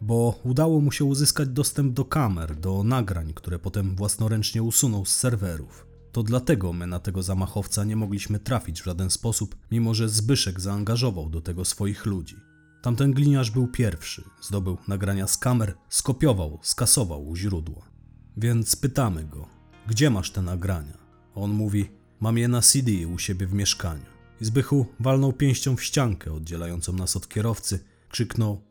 Bo 0.02 0.40
udało 0.44 0.82
mu 0.82 0.92
się 0.92 1.06
uzyskać 1.06 1.50
dostęp 1.50 1.94
do 1.94 2.06
kamer, 2.06 2.56
do 2.56 2.84
nagrań, 2.84 3.34
które 3.34 3.60
potem 3.60 3.96
własnoręcznie 3.96 4.64
usunął 4.64 5.06
z 5.06 5.16
serwerów. 5.16 5.88
To 6.12 6.24
dlatego 6.24 6.74
my 6.74 6.88
na 6.88 7.00
tego 7.00 7.24
zamachowca 7.24 7.84
nie 7.84 7.96
mogliśmy 7.96 8.40
trafić 8.40 8.82
w 8.82 8.86
żaden 8.86 9.10
sposób, 9.10 9.56
mimo 9.72 9.94
że 9.94 10.10
Zbyszek 10.10 10.60
zaangażował 10.60 11.30
do 11.30 11.42
tego 11.42 11.66
swoich 11.66 12.06
ludzi. 12.06 12.36
Tamten 12.82 13.12
gliniarz 13.14 13.52
był 13.52 13.68
pierwszy, 13.68 14.24
zdobył 14.42 14.78
nagrania 14.88 15.28
z 15.28 15.38
kamer, 15.38 15.78
skopiował, 15.90 16.60
skasował 16.62 17.28
u 17.28 17.36
źródła. 17.36 17.90
Więc 18.38 18.76
pytamy 18.76 19.24
go, 19.24 19.48
gdzie 19.88 20.10
masz 20.10 20.32
te 20.32 20.42
nagrania? 20.42 20.98
On 21.36 21.52
mówi, 21.52 21.90
mam 22.20 22.38
je 22.38 22.48
na 22.48 22.62
CD 22.62 23.08
u 23.14 23.18
siebie 23.20 23.48
w 23.48 23.54
mieszkaniu. 23.54 24.12
Zbychu 24.46 24.86
walnął 25.00 25.34
pięścią 25.34 25.76
w 25.76 25.84
ściankę 25.84 26.34
oddzielającą 26.34 26.94
nas 26.94 27.16
od 27.16 27.28
kierowcy, 27.28 27.80
krzyknął, 28.10 28.62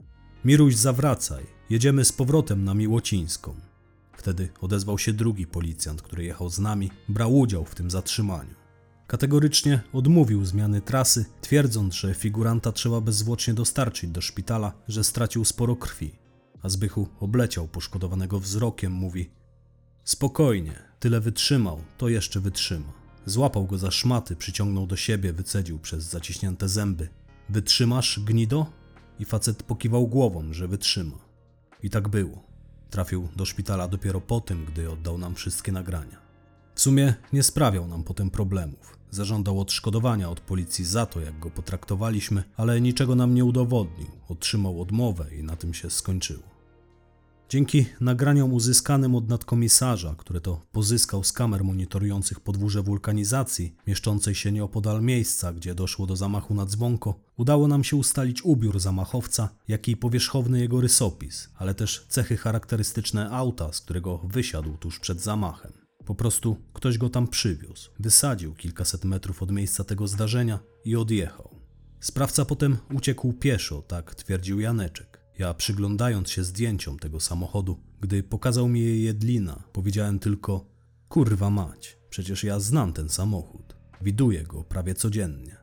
Miruś 0.44 0.74
zawracaj, 0.74 1.46
jedziemy 1.70 2.04
z 2.04 2.12
powrotem 2.12 2.64
na 2.64 2.74
Miłocińską. 2.74 3.54
Wtedy 4.16 4.48
odezwał 4.60 4.98
się 4.98 5.12
drugi 5.12 5.46
policjant, 5.46 6.02
który 6.02 6.24
jechał 6.24 6.48
z 6.50 6.58
nami, 6.58 6.90
brał 7.08 7.38
udział 7.38 7.64
w 7.64 7.74
tym 7.74 7.90
zatrzymaniu. 7.90 8.54
Kategorycznie 9.06 9.80
odmówił 9.92 10.44
zmiany 10.44 10.80
trasy, 10.80 11.24
twierdząc, 11.40 11.94
że 11.94 12.14
figuranta 12.14 12.72
trzeba 12.72 13.00
bezzwłocznie 13.00 13.54
dostarczyć 13.54 14.10
do 14.10 14.20
szpitala, 14.20 14.72
że 14.88 15.04
stracił 15.04 15.44
sporo 15.44 15.76
krwi. 15.76 16.12
A 16.62 16.68
Zbychu 16.68 17.08
obleciał 17.20 17.68
poszkodowanego 17.68 18.40
wzrokiem, 18.40 18.92
mówi: 18.92 19.30
Spokojnie, 20.04 20.82
tyle 21.00 21.20
wytrzymał, 21.20 21.82
to 21.98 22.08
jeszcze 22.08 22.40
wytrzyma. 22.40 23.01
Złapał 23.26 23.66
go 23.66 23.78
za 23.78 23.90
szmaty, 23.90 24.36
przyciągnął 24.36 24.86
do 24.86 24.96
siebie, 24.96 25.32
wycedził 25.32 25.78
przez 25.78 26.04
zaciśnięte 26.04 26.68
zęby: 26.68 27.08
Wytrzymasz, 27.48 28.20
gnido? 28.20 28.66
I 29.18 29.24
facet 29.24 29.62
pokiwał 29.62 30.08
głową, 30.08 30.52
że 30.52 30.68
wytrzyma. 30.68 31.18
I 31.82 31.90
tak 31.90 32.08
było. 32.08 32.42
Trafił 32.90 33.28
do 33.36 33.44
szpitala 33.44 33.88
dopiero 33.88 34.20
po 34.20 34.40
tym, 34.40 34.64
gdy 34.64 34.90
oddał 34.90 35.18
nam 35.18 35.34
wszystkie 35.34 35.72
nagrania. 35.72 36.22
W 36.74 36.80
sumie 36.80 37.14
nie 37.32 37.42
sprawiał 37.42 37.86
nam 37.88 38.04
potem 38.04 38.30
problemów. 38.30 38.98
Zażądał 39.10 39.60
odszkodowania 39.60 40.30
od 40.30 40.40
policji 40.40 40.84
za 40.84 41.06
to, 41.06 41.20
jak 41.20 41.38
go 41.38 41.50
potraktowaliśmy, 41.50 42.44
ale 42.56 42.80
niczego 42.80 43.14
nam 43.14 43.34
nie 43.34 43.44
udowodnił. 43.44 44.10
Otrzymał 44.28 44.80
odmowę 44.80 45.34
i 45.34 45.42
na 45.42 45.56
tym 45.56 45.74
się 45.74 45.90
skończyło. 45.90 46.51
Dzięki 47.52 47.86
nagraniom 48.00 48.52
uzyskanym 48.52 49.14
od 49.14 49.28
nadkomisarza, 49.28 50.14
które 50.18 50.40
to 50.40 50.60
pozyskał 50.72 51.24
z 51.24 51.32
kamer 51.32 51.64
monitorujących 51.64 52.40
podwórze 52.40 52.82
wulkanizacji, 52.82 53.74
mieszczącej 53.86 54.34
się 54.34 54.52
nieopodal 54.52 55.02
miejsca, 55.02 55.52
gdzie 55.52 55.74
doszło 55.74 56.06
do 56.06 56.16
zamachu 56.16 56.54
na 56.54 56.66
dzwonko, 56.66 57.20
udało 57.36 57.68
nam 57.68 57.84
się 57.84 57.96
ustalić 57.96 58.44
ubiór 58.44 58.80
zamachowca, 58.80 59.48
jak 59.68 59.88
i 59.88 59.96
powierzchowny 59.96 60.60
jego 60.60 60.80
rysopis, 60.80 61.48
ale 61.56 61.74
też 61.74 62.06
cechy 62.08 62.36
charakterystyczne 62.36 63.30
auta, 63.30 63.72
z 63.72 63.80
którego 63.80 64.18
wysiadł 64.18 64.76
tuż 64.76 65.00
przed 65.00 65.20
zamachem. 65.20 65.72
Po 66.04 66.14
prostu 66.14 66.56
ktoś 66.72 66.98
go 66.98 67.10
tam 67.10 67.28
przywiózł, 67.28 67.90
wysadził 67.98 68.54
kilkaset 68.54 69.04
metrów 69.04 69.42
od 69.42 69.50
miejsca 69.50 69.84
tego 69.84 70.08
zdarzenia 70.08 70.58
i 70.84 70.96
odjechał. 70.96 71.50
Sprawca 72.00 72.44
potem 72.44 72.76
uciekł 72.94 73.32
pieszo, 73.32 73.82
tak 73.82 74.14
twierdził 74.14 74.60
Janeczek. 74.60 75.11
Ja 75.38 75.54
przyglądając 75.54 76.30
się 76.30 76.44
zdjęciom 76.44 76.98
tego 76.98 77.20
samochodu, 77.20 77.78
gdy 78.00 78.22
pokazał 78.22 78.68
mi 78.68 78.80
je 78.80 79.02
Jedlina, 79.02 79.62
powiedziałem 79.72 80.18
tylko: 80.18 80.66
Kurwa 81.08 81.50
mać, 81.50 81.98
przecież 82.10 82.44
ja 82.44 82.60
znam 82.60 82.92
ten 82.92 83.08
samochód. 83.08 83.76
Widuję 84.00 84.42
go 84.42 84.64
prawie 84.64 84.94
codziennie. 84.94 85.56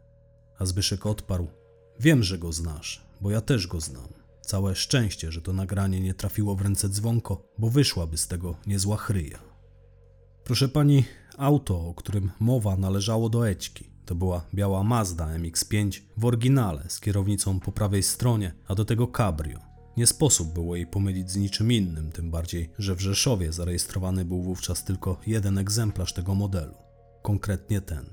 A 0.59 0.65
Zbyszek 0.65 1.05
odparł: 1.05 1.47
Wiem, 1.99 2.23
że 2.23 2.37
go 2.37 2.51
znasz, 2.51 3.05
bo 3.21 3.31
ja 3.31 3.41
też 3.41 3.67
go 3.67 3.81
znam. 3.81 4.07
Całe 4.41 4.75
szczęście, 4.75 5.31
że 5.31 5.41
to 5.41 5.53
nagranie 5.53 6.01
nie 6.01 6.13
trafiło 6.13 6.55
w 6.55 6.61
ręce 6.61 6.89
dzwonko, 6.89 7.43
bo 7.57 7.69
wyszłaby 7.69 8.17
z 8.17 8.27
tego 8.27 8.55
niezła 8.67 8.97
chryja. 8.97 9.39
Proszę 10.43 10.69
pani, 10.69 11.05
auto, 11.37 11.87
o 11.87 11.93
którym 11.93 12.31
mowa, 12.39 12.77
należało 12.77 13.29
do 13.29 13.49
Ećki. 13.49 13.89
To 14.09 14.15
była 14.15 14.45
biała 14.53 14.83
Mazda 14.83 15.27
MX-5 15.27 16.01
w 16.17 16.25
oryginale 16.25 16.85
z 16.87 16.99
kierownicą 16.99 17.59
po 17.59 17.71
prawej 17.71 18.03
stronie, 18.03 18.53
a 18.67 18.75
do 18.75 18.85
tego 18.85 19.07
cabrio. 19.07 19.59
Nie 19.97 20.07
sposób 20.07 20.53
było 20.53 20.75
jej 20.75 20.87
pomylić 20.87 21.31
z 21.31 21.35
niczym 21.35 21.71
innym, 21.71 22.11
tym 22.11 22.31
bardziej, 22.31 22.69
że 22.77 22.95
w 22.95 23.01
Rzeszowie 23.01 23.53
zarejestrowany 23.53 24.25
był 24.25 24.43
wówczas 24.43 24.83
tylko 24.83 25.19
jeden 25.27 25.57
egzemplarz 25.57 26.13
tego 26.13 26.35
modelu. 26.35 26.73
Konkretnie 27.21 27.81
ten. 27.81 28.05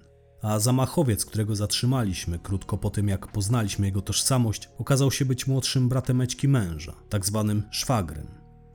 A 0.42 0.58
zamachowiec, 0.58 1.24
którego 1.24 1.56
zatrzymaliśmy 1.56 2.38
krótko 2.38 2.78
po 2.78 2.90
tym, 2.90 3.08
jak 3.08 3.32
poznaliśmy 3.32 3.86
jego 3.86 4.02
tożsamość, 4.02 4.68
okazał 4.78 5.10
się 5.10 5.24
być 5.24 5.46
młodszym 5.46 5.88
bratem 5.88 6.20
Ećki 6.20 6.48
męża, 6.48 6.94
tak 7.08 7.26
zwanym 7.26 7.62
szwagrem. 7.70 8.26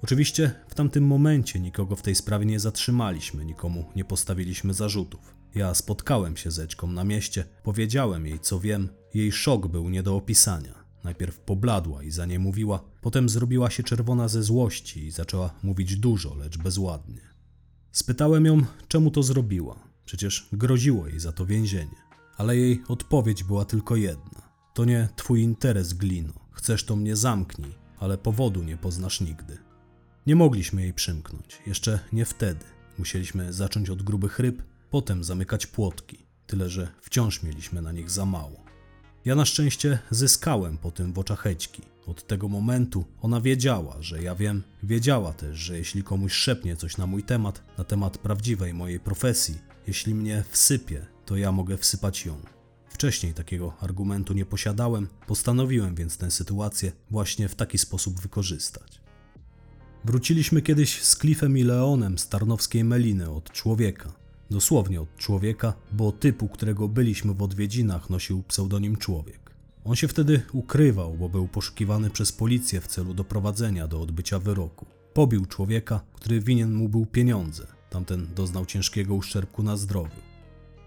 Oczywiście 0.04 0.52
w 0.68 0.76
tamtym 0.76 1.08
momencie 1.08 1.60
nikogo 1.60 1.96
w 1.96 2.02
tej 2.02 2.16
sprawie 2.16 2.46
nie 2.46 2.60
zatrzymaliśmy, 2.60 3.46
nikomu 3.46 3.86
nie 3.96 4.06
postawiliśmy 4.06 4.74
zarzutów. 4.74 5.41
Ja 5.56 5.74
spotkałem 5.74 6.38
się 6.38 6.52
z 6.52 6.60
Eczką 6.60 6.88
na 6.88 7.04
mieście, 7.04 7.46
powiedziałem 7.64 8.26
jej 8.26 8.40
co 8.40 8.60
wiem, 8.60 8.90
jej 9.14 9.32
szok 9.32 9.68
był 9.68 9.90
nie 9.90 10.04
do 10.04 10.16
opisania. 10.16 10.84
Najpierw 11.04 11.40
pobladła 11.40 12.04
i 12.04 12.12
za 12.12 12.26
nie 12.26 12.40
mówiła, 12.40 12.84
potem 13.02 13.30
zrobiła 13.30 13.70
się 13.70 13.84
czerwona 13.84 14.28
ze 14.28 14.44
złości 14.44 15.06
i 15.06 15.12
zaczęła 15.12 15.54
mówić 15.64 15.96
dużo, 15.96 16.36
lecz 16.36 16.58
bezładnie. 16.58 17.22
Spytałem 17.92 18.46
ją, 18.46 18.62
czemu 18.88 19.12
to 19.12 19.24
zrobiła. 19.24 19.92
Przecież 20.06 20.48
groziło 20.54 21.08
jej 21.08 21.20
za 21.20 21.32
to 21.32 21.46
więzienie. 21.46 21.96
Ale 22.38 22.58
jej 22.58 22.84
odpowiedź 22.88 23.44
była 23.44 23.66
tylko 23.66 23.96
jedna. 23.96 24.52
To 24.74 24.86
nie 24.86 25.10
twój 25.16 25.42
interes, 25.42 25.94
Glino. 25.94 26.34
Chcesz 26.52 26.84
to 26.84 26.96
mnie 26.96 27.16
zamknij, 27.16 27.76
ale 28.00 28.18
powodu 28.18 28.64
nie 28.64 28.78
poznasz 28.78 29.22
nigdy. 29.22 29.58
Nie 30.28 30.36
mogliśmy 30.36 30.82
jej 30.82 30.94
przymknąć, 30.94 31.62
jeszcze 31.68 32.00
nie 32.14 32.26
wtedy. 32.26 32.66
Musieliśmy 32.98 33.54
zacząć 33.54 33.90
od 33.90 34.04
grubych 34.04 34.40
ryb, 34.40 34.64
potem 34.92 35.24
zamykać 35.24 35.68
płotki, 35.68 36.26
tyle 36.48 36.70
że 36.70 36.88
wciąż 37.02 37.44
mieliśmy 37.44 37.82
na 37.82 37.92
nich 37.92 38.10
za 38.10 38.26
mało. 38.26 38.64
Ja 39.26 39.36
na 39.36 39.46
szczęście 39.46 40.00
zyskałem 40.10 40.78
po 40.78 40.92
tym 40.92 41.14
w 41.14 41.20
oczach 41.20 41.40
Hećki. 41.40 41.82
Od 42.06 42.28
tego 42.28 42.48
momentu 42.48 43.06
ona 43.22 43.42
wiedziała, 43.42 43.98
że 44.00 44.24
ja 44.24 44.36
wiem, 44.36 44.64
wiedziała 44.84 45.34
też, 45.34 45.58
że 45.58 45.78
jeśli 45.78 46.04
komuś 46.04 46.34
szepnie 46.34 46.76
coś 46.76 46.98
na 46.98 47.08
mój 47.08 47.24
temat, 47.24 47.64
na 47.78 47.84
temat 47.84 48.18
prawdziwej 48.18 48.74
mojej 48.74 49.00
profesji, 49.00 49.58
jeśli 49.88 50.16
mnie 50.16 50.44
wsypie, 50.50 51.06
to 51.26 51.38
ja 51.38 51.52
mogę 51.52 51.78
wsypać 51.78 52.26
ją. 52.26 52.42
Wcześniej 52.90 53.34
takiego 53.34 53.74
argumentu 53.82 54.34
nie 54.34 54.46
posiadałem, 54.46 55.08
postanowiłem 55.28 55.96
więc 55.96 56.18
tę 56.18 56.32
sytuację 56.32 56.92
właśnie 57.12 57.50
w 57.50 57.56
taki 57.56 57.78
sposób 57.78 58.20
wykorzystać. 58.20 59.02
Wróciliśmy 60.06 60.62
kiedyś 60.62 61.02
z 61.02 61.18
Cliffem 61.18 61.58
i 61.58 61.64
Leonem 61.64 62.18
z 62.18 62.30
Tarnowskiej 62.30 62.84
Meliny 62.84 63.30
od 63.30 63.52
człowieka. 63.52 64.21
Dosłownie 64.52 65.02
od 65.02 65.18
człowieka, 65.18 65.74
bo 65.92 66.12
typu, 66.12 66.48
którego 66.48 66.88
byliśmy 66.88 67.34
w 67.34 67.42
odwiedzinach, 67.42 68.10
nosił 68.10 68.44
pseudonim 68.44 68.98
Człowiek. 68.98 69.52
On 69.84 69.96
się 69.96 70.08
wtedy 70.08 70.42
ukrywał, 70.54 71.14
bo 71.14 71.30
był 71.30 71.48
poszukiwany 71.48 72.10
przez 72.10 72.32
policję 72.32 72.82
w 72.82 72.88
celu 72.88 73.14
doprowadzenia 73.14 73.88
do 73.88 74.02
odbycia 74.02 74.40
wyroku. 74.40 74.86
Pobił 75.14 75.46
człowieka, 75.46 76.02
który 76.14 76.42
winien 76.42 76.74
mu 76.74 76.90
był 76.90 77.06
pieniądze. 77.06 77.68
Tamten 77.90 78.28
doznał 78.36 78.66
ciężkiego 78.66 79.16
uszczerbku 79.16 79.64
na 79.64 79.78
zdrowiu. 79.78 80.22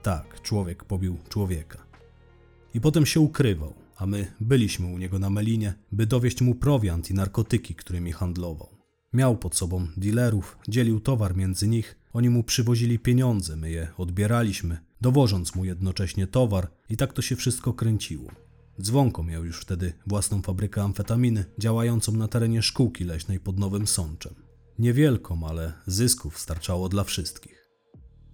Tak, 0.02 0.42
człowiek 0.42 0.84
pobił 0.84 1.16
człowieka. 1.28 1.78
I 2.74 2.80
potem 2.80 3.06
się 3.06 3.20
ukrywał, 3.20 3.74
a 3.96 4.06
my 4.06 4.32
byliśmy 4.40 4.86
u 4.86 4.98
niego 4.98 5.18
na 5.18 5.30
Melinie, 5.30 5.74
by 5.92 6.06
dowieść 6.06 6.40
mu 6.40 6.54
prowiant 6.54 7.10
i 7.10 7.14
narkotyki, 7.14 7.74
którymi 7.74 8.12
handlował. 8.12 8.68
Miał 9.12 9.36
pod 9.36 9.56
sobą 9.56 9.86
dealerów, 9.96 10.58
dzielił 10.68 11.00
towar 11.00 11.36
między 11.36 11.68
nich, 11.68 12.03
oni 12.14 12.30
mu 12.30 12.42
przywozili 12.42 12.98
pieniądze, 12.98 13.56
my 13.56 13.70
je 13.70 13.88
odbieraliśmy, 13.96 14.78
dowożąc 15.00 15.54
mu 15.54 15.64
jednocześnie 15.64 16.26
towar 16.26 16.70
i 16.88 16.96
tak 16.96 17.12
to 17.12 17.22
się 17.22 17.36
wszystko 17.36 17.72
kręciło. 17.72 18.30
Dzwonko 18.82 19.22
miał 19.22 19.44
już 19.44 19.60
wtedy 19.60 19.92
własną 20.06 20.42
fabrykę 20.42 20.82
amfetaminy, 20.82 21.44
działającą 21.58 22.12
na 22.12 22.28
terenie 22.28 22.62
szkółki 22.62 23.04
leśnej 23.04 23.40
pod 23.40 23.58
Nowym 23.58 23.86
Sączem. 23.86 24.34
Niewielką, 24.78 25.46
ale 25.48 25.72
zysków 25.86 26.38
starczało 26.38 26.88
dla 26.88 27.04
wszystkich. 27.04 27.70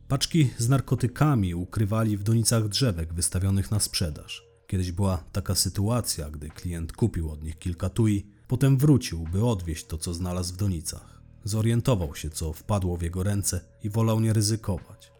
Paczki 0.08 0.50
z 0.58 0.68
narkotykami 0.68 1.54
ukrywali 1.54 2.16
w 2.16 2.22
donicach 2.22 2.68
drzewek 2.68 3.14
wystawionych 3.14 3.70
na 3.70 3.80
sprzedaż. 3.80 4.42
Kiedyś 4.66 4.92
była 4.92 5.24
taka 5.32 5.54
sytuacja, 5.54 6.30
gdy 6.30 6.48
klient 6.48 6.92
kupił 6.92 7.30
od 7.30 7.42
nich 7.42 7.58
kilka 7.58 7.90
tui, 7.90 8.26
potem 8.48 8.78
wrócił, 8.78 9.24
by 9.32 9.44
odwieźć 9.44 9.86
to, 9.86 9.98
co 9.98 10.14
znalazł 10.14 10.54
w 10.54 10.56
donicach. 10.56 11.19
Zorientował 11.44 12.14
się, 12.14 12.30
co 12.30 12.52
wpadło 12.52 12.96
w 12.96 13.02
jego 13.02 13.22
ręce 13.22 13.60
i 13.82 13.90
wolał 13.90 14.20
nie 14.20 14.32
ryzykować. 14.32 15.12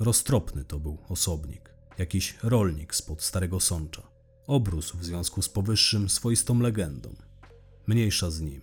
Roztropny 0.00 0.64
to 0.64 0.78
był 0.78 0.98
osobnik, 1.08 1.70
jakiś 1.98 2.36
rolnik 2.42 2.94
spod 2.94 3.22
Starego 3.22 3.60
Sącza. 3.60 4.02
Obrósł 4.46 4.98
w 4.98 5.04
związku 5.04 5.42
z 5.42 5.48
powyższym 5.48 6.08
swoistą 6.08 6.60
legendą. 6.60 7.14
Mniejsza 7.86 8.30
z 8.30 8.40
nim. 8.40 8.60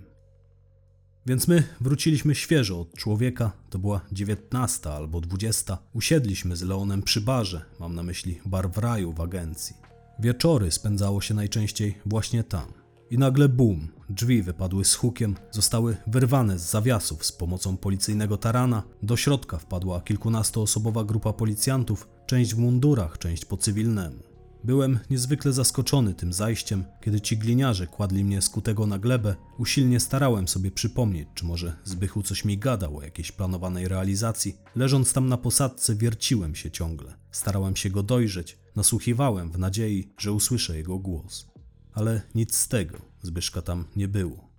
Więc 1.26 1.48
my 1.48 1.64
wróciliśmy 1.82 2.36
świeżo 2.36 2.82
od 2.82 2.94
człowieka, 2.94 3.52
to 3.70 3.80
była 3.80 4.02
dziewiętnasta 4.12 4.94
albo 4.94 5.22
dwudziesta. 5.22 5.78
Usiedliśmy 5.94 6.56
z 6.56 6.62
Leonem 6.62 7.04
przy 7.04 7.22
barze, 7.22 7.66
mam 7.80 7.96
na 7.96 8.04
myśli 8.04 8.40
bar 8.46 8.72
w 8.72 8.78
raju 8.78 9.14
w 9.14 9.22
agencji. 9.22 9.76
Wieczory 10.20 10.72
spędzało 10.72 11.22
się 11.22 11.34
najczęściej 11.34 11.98
właśnie 12.06 12.44
tam. 12.44 12.85
I 13.12 13.18
nagle 13.18 13.50
bum, 13.50 13.88
drzwi 14.10 14.44
wypadły 14.44 14.86
z 14.86 14.96
hukiem, 14.96 15.36
zostały 15.52 15.98
wyrwane 16.08 16.60
z 16.60 16.72
zawiasów 16.72 17.26
z 17.26 17.32
pomocą 17.32 17.78
policyjnego 17.78 18.38
tarana. 18.38 18.84
Do 19.04 19.18
środka 19.18 19.58
wpadła 19.58 20.02
kilkunastoosobowa 20.02 21.04
grupa 21.04 21.34
policjantów, 21.34 22.08
część 22.26 22.56
w 22.56 22.58
mundurach, 22.58 23.18
część 23.18 23.46
po 23.46 23.58
cywilnemu. 23.58 24.20
Byłem 24.64 25.00
niezwykle 25.10 25.54
zaskoczony 25.54 26.14
tym 26.14 26.34
zajściem, 26.34 26.84
kiedy 27.02 27.22
ci 27.22 27.38
gliniarze 27.38 27.88
kładli 27.88 28.26
mnie 28.26 28.42
skutego 28.42 28.88
na 28.88 29.00
glebę. 29.00 29.36
Usilnie 29.58 30.00
starałem 30.00 30.48
sobie 30.48 30.72
przypomnieć, 30.72 31.28
czy 31.34 31.46
może 31.46 31.76
Zbychu 31.84 32.24
coś 32.24 32.46
mi 32.46 32.58
gadał 32.58 32.98
o 32.98 33.04
jakiejś 33.04 33.32
planowanej 33.32 33.88
realizacji. 33.88 34.58
Leżąc 34.76 35.14
tam 35.14 35.30
na 35.30 35.38
posadce, 35.38 35.96
wierciłem 35.96 36.56
się 36.56 36.72
ciągle. 36.72 37.14
Starałem 37.32 37.76
się 37.76 37.90
go 37.90 38.04
dojrzeć, 38.04 38.58
nasłuchiwałem 38.76 39.52
w 39.52 39.60
nadziei, 39.60 40.10
że 40.18 40.32
usłyszę 40.32 40.78
jego 40.78 41.00
głos. 41.00 41.55
Ale 41.96 42.22
nic 42.36 42.56
z 42.56 42.68
tego, 42.68 43.16
Zbyszka 43.26 43.62
tam 43.62 43.86
nie 43.96 44.08
było. 44.08 44.50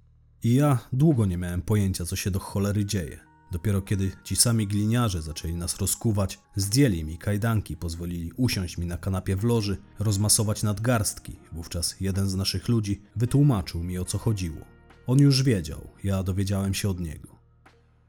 I 0.43 0.55
ja 0.55 0.79
długo 0.93 1.27
nie 1.27 1.39
miałem 1.39 1.63
pojęcia, 1.63 2.05
co 2.05 2.17
się 2.17 2.31
do 2.31 2.39
cholery 2.39 2.85
dzieje. 2.85 3.21
Dopiero 3.53 3.83
kiedy 3.83 4.13
ci 4.25 4.37
sami 4.37 4.67
gliniarze 4.67 5.23
zaczęli 5.23 5.55
nas 5.55 5.77
rozkuwać, 5.77 6.39
zdjęli 6.57 7.05
mi 7.05 7.19
kajdanki, 7.19 7.77
pozwolili 7.77 8.33
usiąść 8.37 8.79
mi 8.79 8.87
na 8.87 8.97
kanapie 8.97 9.37
w 9.37 9.45
loży, 9.45 9.77
rozmasować 9.99 10.63
nadgarstki. 10.63 11.37
Wówczas 11.53 11.97
jeden 12.01 12.29
z 12.29 12.35
naszych 12.35 12.69
ludzi 12.69 13.03
wytłumaczył 13.17 13.83
mi 13.83 13.99
o 13.99 14.05
co 14.05 14.19
chodziło. 14.19 14.61
On 15.07 15.19
już 15.19 15.43
wiedział, 15.43 15.89
ja 16.05 16.23
dowiedziałem 16.23 16.75
się 16.75 16.89
od 16.89 17.01
niego. 17.01 17.37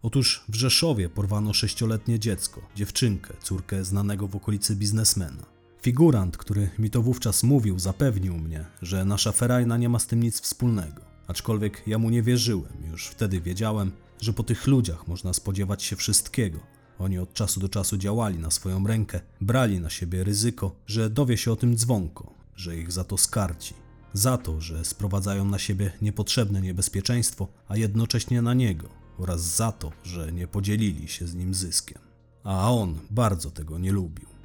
Otóż 0.02 0.46
w 0.50 0.56
Rzeszowie 0.56 1.10
porwano 1.10 1.54
sześcioletnie 1.54 2.20
dziecko, 2.20 2.62
dziewczynkę, 2.76 3.34
córkę 3.44 3.84
znanego 3.84 4.28
w 4.28 4.36
okolicy 4.36 4.76
biznesmena. 4.76 5.57
Figurant, 5.88 6.38
który 6.38 6.70
mi 6.80 6.90
to 6.90 7.02
wówczas 7.02 7.44
mówił, 7.44 7.80
zapewnił 7.80 8.38
mnie, 8.38 8.66
że 8.82 9.06
nasza 9.06 9.32
ferajna 9.32 9.78
nie 9.78 9.90
ma 9.90 10.00
z 10.00 10.08
tym 10.08 10.24
nic 10.24 10.42
wspólnego. 10.42 11.02
Aczkolwiek 11.28 11.84
ja 11.88 11.98
mu 11.98 12.10
nie 12.10 12.24
wierzyłem, 12.24 12.74
już 12.92 13.08
wtedy 13.08 13.42
wiedziałem, 13.42 13.92
że 14.22 14.34
po 14.34 14.44
tych 14.44 14.68
ludziach 14.68 15.08
można 15.08 15.34
spodziewać 15.34 15.84
się 15.84 15.96
wszystkiego. 15.96 16.60
Oni 17.00 17.20
od 17.20 17.34
czasu 17.34 17.60
do 17.60 17.70
czasu 17.70 17.98
działali 17.98 18.40
na 18.40 18.52
swoją 18.52 18.88
rękę, 18.88 19.22
brali 19.42 19.80
na 19.80 19.90
siebie 19.90 20.24
ryzyko, 20.24 20.76
że 20.88 21.10
dowie 21.10 21.38
się 21.38 21.52
o 21.52 21.56
tym 21.56 21.78
dzwonko, 21.78 22.34
że 22.56 22.78
ich 22.78 22.92
za 22.92 23.04
to 23.04 23.18
skarci. 23.18 23.74
Za 24.14 24.38
to, 24.38 24.62
że 24.62 24.86
sprowadzają 24.86 25.46
na 25.46 25.60
siebie 25.60 25.92
niepotrzebne 26.02 26.62
niebezpieczeństwo, 26.62 27.48
a 27.68 27.78
jednocześnie 27.78 28.42
na 28.42 28.54
niego, 28.54 28.90
oraz 29.18 29.42
za 29.42 29.72
to, 29.72 29.92
że 30.04 30.32
nie 30.32 30.48
podzielili 30.48 31.08
się 31.08 31.28
z 31.28 31.36
nim 31.36 31.54
zyskiem. 31.54 32.02
A 32.44 32.72
on 32.72 33.00
bardzo 33.12 33.52
tego 33.52 33.78
nie 33.78 33.92
lubił. 33.92 34.37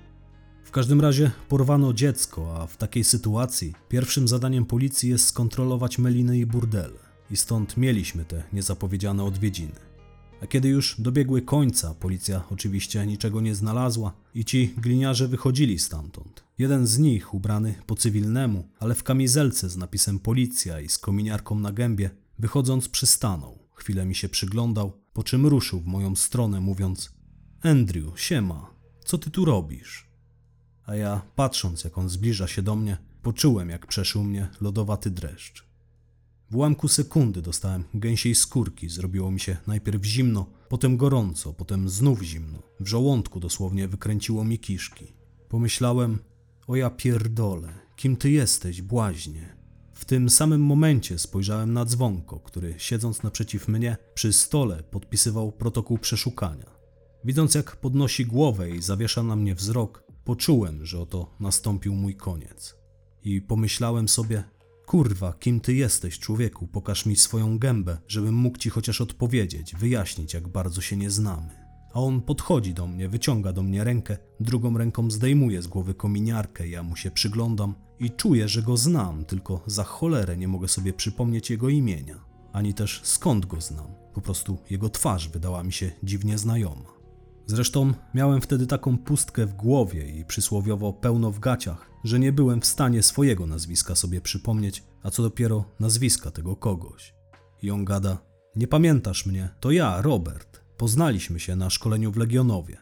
W 0.65 0.71
każdym 0.71 1.01
razie 1.01 1.31
porwano 1.49 1.93
dziecko, 1.93 2.63
a 2.63 2.67
w 2.67 2.77
takiej 2.77 3.05
sytuacji 3.05 3.75
pierwszym 3.89 4.29
zadaniem 4.29 4.65
policji 4.65 5.11
jest 5.11 5.27
skontrolować 5.27 5.99
meliny 5.99 6.39
i 6.39 6.47
burdele. 6.47 6.99
I 7.31 7.37
stąd 7.37 7.77
mieliśmy 7.77 8.25
te 8.25 8.43
niezapowiedziane 8.53 9.25
odwiedziny. 9.25 9.93
A 10.43 10.47
kiedy 10.47 10.69
już 10.69 11.01
dobiegły 11.01 11.43
końca, 11.43 11.95
policja 11.95 12.45
oczywiście 12.51 13.07
niczego 13.07 13.41
nie 13.41 13.55
znalazła 13.55 14.13
i 14.35 14.45
ci 14.45 14.75
gliniarze 14.77 15.29
wychodzili 15.29 15.79
stamtąd. 15.79 16.45
Jeden 16.59 16.87
z 16.87 16.99
nich, 16.99 17.35
ubrany 17.35 17.75
po 17.87 17.97
cywilnemu, 17.97 18.69
ale 18.79 18.95
w 18.95 19.03
kamizelce 19.03 19.69
z 19.69 19.77
napisem 19.77 20.19
policja 20.19 20.81
i 20.81 20.89
z 20.89 20.99
kominiarką 20.99 21.61
na 21.61 21.73
gębie, 21.73 22.11
wychodząc 22.39 22.89
przystanął. 22.89 23.59
Chwilę 23.75 24.07
mi 24.07 24.15
się 24.15 24.29
przyglądał, 24.29 24.93
po 25.13 25.23
czym 25.23 25.47
ruszył 25.47 25.81
w 25.81 25.87
moją 25.87 26.17
stronę, 26.17 26.61
mówiąc: 26.61 27.13
Andrew, 27.63 28.21
siema, 28.21 28.75
co 29.05 29.19
ty 29.19 29.31
tu 29.31 29.45
robisz? 29.45 30.12
A 30.87 30.95
ja, 30.95 31.23
patrząc 31.37 31.85
jak 31.85 31.99
on 31.99 32.09
zbliża 32.09 32.47
się 32.47 32.63
do 32.63 32.77
mnie, 32.77 32.99
poczułem 33.23 33.71
jak 33.71 33.87
przeszył 33.87 34.25
mnie 34.25 34.49
lodowaty 34.61 35.11
dreszcz. 35.11 35.65
W 36.51 36.57
ułamku 36.57 36.89
sekundy 36.89 37.43
dostałem 37.43 37.85
gęsiej 37.95 38.35
skórki, 38.35 38.89
zrobiło 38.89 39.31
mi 39.31 39.41
się 39.41 39.57
najpierw 39.67 40.05
zimno, 40.05 40.47
potem 40.69 40.97
gorąco, 40.97 41.53
potem 41.53 41.89
znów 41.89 42.23
zimno. 42.23 42.63
W 42.81 42.87
żołądku 42.87 43.41
dosłownie 43.41 43.89
wykręciło 43.89 44.45
mi 44.45 44.59
kiszki. 44.59 45.13
Pomyślałem, 45.49 46.19
o 46.67 46.77
ja 46.77 46.91
pierdolę, 46.91 47.73
kim 47.97 48.17
ty 48.17 48.31
jesteś, 48.31 48.83
błaźnie? 48.83 49.57
W 49.93 50.05
tym 50.05 50.31
samym 50.31 50.61
momencie 50.61 51.19
spojrzałem 51.19 51.73
na 51.73 51.85
dzwonko, 51.85 52.41
który 52.41 52.75
siedząc 52.79 53.23
naprzeciw 53.23 53.69
mnie 53.69 53.97
przy 54.15 54.33
stole 54.33 54.83
podpisywał 54.83 55.53
protokół 55.53 55.99
przeszukania. 55.99 56.71
Widząc 57.25 57.55
jak 57.55 57.77
podnosi 57.77 58.27
głowę 58.27 58.71
i 58.71 58.83
zawiesza 58.83 59.23
na 59.23 59.37
mnie 59.37 59.55
wzrok, 59.55 60.05
poczułem, 60.25 60.87
że 60.87 61.01
oto 61.01 61.35
nastąpił 61.41 61.95
mój 61.95 62.17
koniec. 62.17 62.77
I 63.25 63.41
pomyślałem 63.41 64.09
sobie, 64.09 64.45
kurwa, 64.87 65.33
kim 65.33 65.61
ty 65.61 65.75
jesteś, 65.75 66.19
człowieku, 66.19 66.67
pokaż 66.67 67.07
mi 67.07 67.17
swoją 67.17 67.59
gębę, 67.59 67.99
żebym 68.09 68.35
mógł 68.35 68.59
ci 68.59 68.71
chociaż 68.71 69.01
odpowiedzieć, 69.01 69.75
wyjaśnić, 69.75 70.35
jak 70.35 70.49
bardzo 70.49 70.81
się 70.81 70.97
nie 70.97 71.11
znamy. 71.11 71.63
A 71.95 72.01
on 72.01 72.21
podchodzi 72.21 72.75
do 72.75 72.87
mnie, 72.87 73.09
wyciąga 73.09 73.53
do 73.53 73.63
mnie 73.63 73.85
rękę, 73.85 74.17
drugą 74.41 74.79
ręką 74.79 75.11
zdejmuje 75.11 75.63
z 75.63 75.67
głowy 75.67 75.95
kominiarkę, 75.95 76.69
ja 76.69 76.83
mu 76.83 76.97
się 76.97 77.11
przyglądam 77.11 77.75
i 78.01 78.11
czuję, 78.11 78.49
że 78.49 78.63
go 78.63 78.77
znam, 78.77 79.25
tylko 79.25 79.63
za 79.67 79.85
cholerę 79.85 80.37
nie 80.37 80.49
mogę 80.49 80.69
sobie 80.69 80.93
przypomnieć 80.93 81.51
jego 81.51 81.69
imienia, 81.69 82.25
ani 82.53 82.75
też 82.75 83.01
skąd 83.05 83.47
go 83.47 83.61
znam. 83.61 83.87
Po 84.15 84.21
prostu 84.21 84.59
jego 84.71 84.89
twarz 84.89 85.29
wydała 85.29 85.63
mi 85.63 85.73
się 85.73 85.91
dziwnie 86.03 86.39
znajoma. 86.39 86.92
Zresztą 87.47 87.93
miałem 88.15 88.41
wtedy 88.41 88.67
taką 88.67 88.99
pustkę 88.99 89.47
w 89.47 89.55
głowie 89.55 90.21
i 90.21 90.25
przysłowiowo 90.25 90.93
pełno 90.93 91.31
w 91.31 91.41
gaciach, 91.41 91.91
że 92.05 92.19
nie 92.19 92.33
byłem 92.33 92.61
w 92.61 92.67
stanie 92.67 93.03
swojego 93.03 93.47
nazwiska 93.47 93.95
sobie 93.95 94.21
przypomnieć, 94.21 94.83
a 95.03 95.11
co 95.11 95.23
dopiero 95.23 95.65
nazwiska 95.81 96.31
tego 96.31 96.57
kogoś. 96.57 97.15
I 97.63 97.71
on 97.71 97.85
gada: 97.85 98.19
Nie 98.57 98.69
pamiętasz 98.69 99.27
mnie, 99.27 99.49
to 99.61 99.71
ja, 99.71 100.03
Robert. 100.03 100.63
Poznaliśmy 100.77 101.41
się 101.41 101.57
na 101.57 101.71
szkoleniu 101.71 102.13
w 102.13 102.17
Legionowie, 102.17 102.79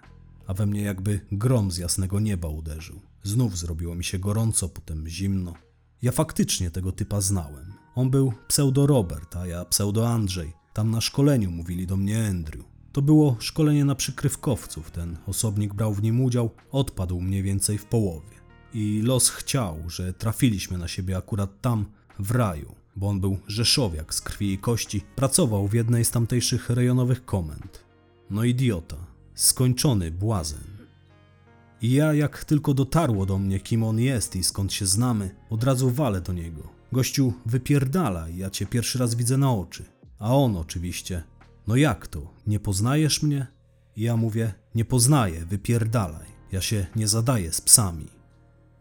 a 0.46 0.54
we 0.54 0.66
mnie 0.66 0.82
jakby 0.82 1.20
grom 1.32 1.70
z 1.70 1.78
jasnego 1.78 2.20
nieba 2.20 2.48
uderzył. 2.48 3.00
Znów 3.22 3.58
zrobiło 3.58 3.94
mi 3.94 4.04
się 4.04 4.18
gorąco, 4.18 4.68
potem 4.68 5.08
zimno. 5.08 5.54
Ja 6.02 6.12
faktycznie 6.12 6.70
tego 6.70 6.92
typa 6.92 7.20
znałem. 7.20 7.72
On 7.94 8.10
był 8.10 8.32
pseudo 8.48 8.86
Robert, 8.86 9.36
a 9.36 9.46
ja 9.46 9.64
pseudo 9.64 10.08
Andrzej. 10.08 10.52
Tam 10.72 10.90
na 10.90 11.00
szkoleniu 11.00 11.50
mówili 11.50 11.86
do 11.86 11.96
mnie 11.96 12.28
Andrew. 12.28 12.69
To 12.92 13.02
było 13.02 13.36
szkolenie 13.38 13.84
na 13.84 13.94
przykrywkowców. 13.94 14.90
Ten 14.90 15.16
osobnik 15.26 15.74
brał 15.74 15.94
w 15.94 16.02
nim 16.02 16.20
udział, 16.20 16.50
odpadł 16.72 17.20
mniej 17.20 17.42
więcej 17.42 17.78
w 17.78 17.84
połowie. 17.84 18.40
I 18.74 19.02
los 19.04 19.28
chciał, 19.28 19.76
że 19.90 20.12
trafiliśmy 20.12 20.78
na 20.78 20.88
siebie 20.88 21.16
akurat 21.16 21.60
tam, 21.60 21.86
w 22.18 22.30
raju, 22.30 22.74
bo 22.96 23.08
on 23.08 23.20
był 23.20 23.38
rzeszowiak 23.46 24.14
z 24.14 24.20
krwi 24.20 24.52
i 24.52 24.58
kości, 24.58 25.02
pracował 25.16 25.68
w 25.68 25.74
jednej 25.74 26.04
z 26.04 26.10
tamtejszych 26.10 26.70
rejonowych 26.70 27.24
komend. 27.24 27.84
No 28.30 28.44
idiota, 28.44 28.96
skończony 29.34 30.10
błazen. 30.10 30.64
I 31.82 31.92
ja, 31.92 32.14
jak 32.14 32.44
tylko 32.44 32.74
dotarło 32.74 33.26
do 33.26 33.38
mnie, 33.38 33.60
kim 33.60 33.82
on 33.82 33.98
jest 33.98 34.36
i 34.36 34.44
skąd 34.44 34.72
się 34.72 34.86
znamy, 34.86 35.34
od 35.50 35.64
razu 35.64 35.90
walę 35.90 36.20
do 36.20 36.32
niego. 36.32 36.62
Gościu, 36.92 37.32
wypierdala, 37.46 38.28
ja 38.28 38.50
cię 38.50 38.66
pierwszy 38.66 38.98
raz 38.98 39.14
widzę 39.14 39.38
na 39.38 39.52
oczy. 39.52 39.84
A 40.18 40.36
on 40.36 40.56
oczywiście, 40.56 41.22
no 41.66 41.76
jak 41.76 42.06
to, 42.06 42.34
nie 42.46 42.60
poznajesz 42.60 43.22
mnie? 43.22 43.46
I 43.96 44.02
ja 44.02 44.16
mówię, 44.16 44.54
nie 44.74 44.84
poznaję, 44.84 45.46
wypierdalaj. 45.46 46.26
Ja 46.52 46.60
się 46.60 46.86
nie 46.96 47.08
zadaję 47.08 47.52
z 47.52 47.60
psami. 47.60 48.06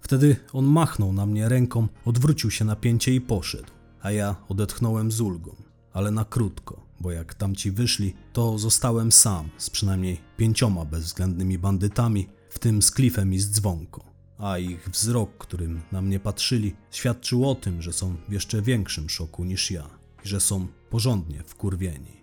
Wtedy 0.02 0.36
on 0.54 0.66
machnął 0.66 1.14
na 1.14 1.26
mnie 1.26 1.50
ręką, 1.50 1.88
odwrócił 2.06 2.52
się 2.52 2.66
na 2.66 2.76
pięcie 2.76 3.16
i 3.16 3.22
poszedł, 3.22 3.72
a 4.02 4.12
ja 4.12 4.36
odetchnąłem 4.50 5.12
z 5.12 5.22
ulgą, 5.22 5.56
ale 5.94 6.12
na 6.12 6.26
krótko, 6.26 6.86
bo 7.00 7.12
jak 7.12 7.34
tamci 7.34 7.72
wyszli, 7.72 8.14
to 8.34 8.58
zostałem 8.58 9.12
sam 9.12 9.50
z 9.58 9.70
przynajmniej 9.70 10.22
pięcioma 10.38 10.86
bezwzględnymi 10.86 11.58
bandytami, 11.58 12.28
w 12.50 12.60
tym 12.60 12.82
z 12.82 12.92
Cliffem 12.92 13.34
i 13.34 13.40
z 13.40 13.52
dzwonką. 13.52 14.04
A 14.38 14.58
ich 14.58 14.90
wzrok, 14.90 15.38
którym 15.38 15.82
na 15.92 16.02
mnie 16.02 16.20
patrzyli, 16.20 16.76
świadczył 16.92 17.50
o 17.50 17.56
tym, 17.56 17.82
że 17.82 17.94
są 17.94 18.16
w 18.30 18.32
jeszcze 18.32 18.62
większym 18.62 19.10
szoku 19.10 19.44
niż 19.44 19.72
ja 19.72 19.90
i 20.26 20.28
że 20.28 20.40
są 20.40 20.68
porządnie 20.90 21.44
wkurwieni. 21.44 22.19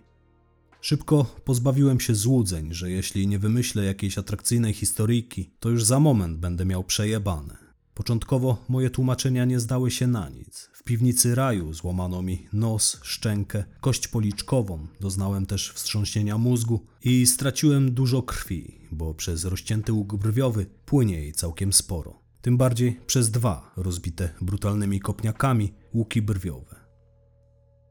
Szybko 0.81 1.35
pozbawiłem 1.45 1.99
się 1.99 2.15
złudzeń, 2.15 2.73
że 2.73 2.91
jeśli 2.91 3.27
nie 3.27 3.39
wymyślę 3.39 3.85
jakiejś 3.85 4.17
atrakcyjnej 4.17 4.73
historyjki, 4.73 5.49
to 5.59 5.69
już 5.69 5.83
za 5.83 5.99
moment 5.99 6.37
będę 6.39 6.65
miał 6.65 6.83
przejebane. 6.83 7.57
Początkowo 7.93 8.65
moje 8.69 8.89
tłumaczenia 8.89 9.45
nie 9.45 9.59
zdały 9.59 9.91
się 9.91 10.07
na 10.07 10.29
nic. 10.29 10.69
W 10.73 10.83
piwnicy 10.83 11.35
raju 11.35 11.73
złamano 11.73 12.21
mi 12.21 12.47
nos, 12.53 12.99
szczękę, 13.03 13.63
kość 13.81 14.07
policzkową, 14.07 14.87
doznałem 14.99 15.45
też 15.45 15.71
wstrząśnienia 15.71 16.37
mózgu 16.37 16.85
i 17.03 17.27
straciłem 17.27 17.93
dużo 17.93 18.21
krwi, 18.21 18.87
bo 18.91 19.13
przez 19.13 19.45
rozcięty 19.45 19.93
łuk 19.93 20.15
brwiowy 20.15 20.65
płynie 20.85 21.19
jej 21.19 21.33
całkiem 21.33 21.73
sporo. 21.73 22.19
Tym 22.41 22.57
bardziej 22.57 22.99
przez 23.07 23.31
dwa 23.31 23.71
rozbite 23.77 24.29
brutalnymi 24.41 24.99
kopniakami 24.99 25.73
łuki 25.93 26.21
brwiowe. 26.21 26.75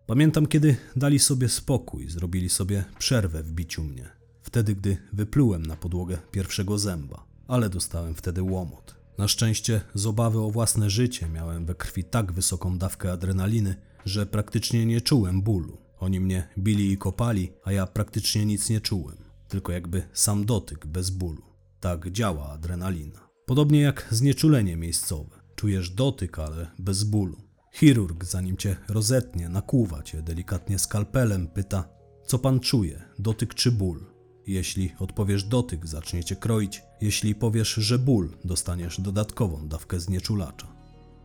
Pamiętam, 0.06 0.46
kiedy 0.46 0.76
dali 0.96 1.18
sobie 1.18 1.48
spokój, 1.48 2.08
zrobili 2.08 2.48
sobie 2.48 2.84
przerwę 2.98 3.42
w 3.42 3.52
biciu 3.52 3.84
mnie. 3.84 4.08
Wtedy, 4.42 4.74
gdy 4.74 4.96
wyplułem 5.12 5.66
na 5.66 5.76
podłogę 5.76 6.18
pierwszego 6.30 6.78
zęba, 6.78 7.26
ale 7.48 7.70
dostałem 7.70 8.14
wtedy 8.14 8.42
łomot. 8.42 8.96
Na 9.18 9.28
szczęście 9.28 9.80
z 9.94 10.06
obawy 10.06 10.40
o 10.40 10.50
własne 10.50 10.90
życie 10.90 11.28
miałem 11.28 11.66
we 11.66 11.74
krwi 11.74 12.04
tak 12.04 12.32
wysoką 12.32 12.78
dawkę 12.78 13.12
adrenaliny, 13.12 13.76
że 14.04 14.26
praktycznie 14.26 14.86
nie 14.86 15.00
czułem 15.00 15.42
bólu. 15.42 15.78
Oni 15.98 16.20
mnie 16.20 16.48
bili 16.58 16.92
i 16.92 16.98
kopali, 16.98 17.52
a 17.64 17.72
ja 17.72 17.86
praktycznie 17.86 18.46
nic 18.46 18.70
nie 18.70 18.80
czułem, 18.80 19.16
tylko 19.48 19.72
jakby 19.72 20.02
sam 20.12 20.44
dotyk 20.44 20.86
bez 20.86 21.10
bólu. 21.10 21.42
Tak 21.80 22.10
działa 22.10 22.48
adrenalina. 22.48 23.28
Podobnie 23.46 23.80
jak 23.80 24.06
znieczulenie 24.10 24.76
miejscowe. 24.76 25.36
Czujesz 25.54 25.90
dotyk, 25.90 26.38
ale 26.38 26.70
bez 26.78 27.04
bólu. 27.04 27.45
Chirurg, 27.76 28.24
zanim 28.24 28.56
cię 28.56 28.76
rozetnie, 28.88 29.48
nakłuwa 29.48 30.02
cię 30.02 30.22
delikatnie 30.22 30.78
skalpelem, 30.78 31.48
pyta: 31.48 31.88
Co 32.26 32.38
pan 32.38 32.60
czuje, 32.60 33.02
dotyk 33.18 33.54
czy 33.54 33.72
ból? 33.72 34.06
Jeśli 34.46 34.92
odpowiesz 34.98 35.44
dotyk, 35.44 35.86
zacznie 35.86 36.24
cię 36.24 36.36
kroić. 36.36 36.82
Jeśli 37.00 37.34
powiesz, 37.34 37.74
że 37.74 37.98
ból, 37.98 38.36
dostaniesz 38.44 39.00
dodatkową 39.00 39.68
dawkę 39.68 40.00
znieczulacza. 40.00 40.66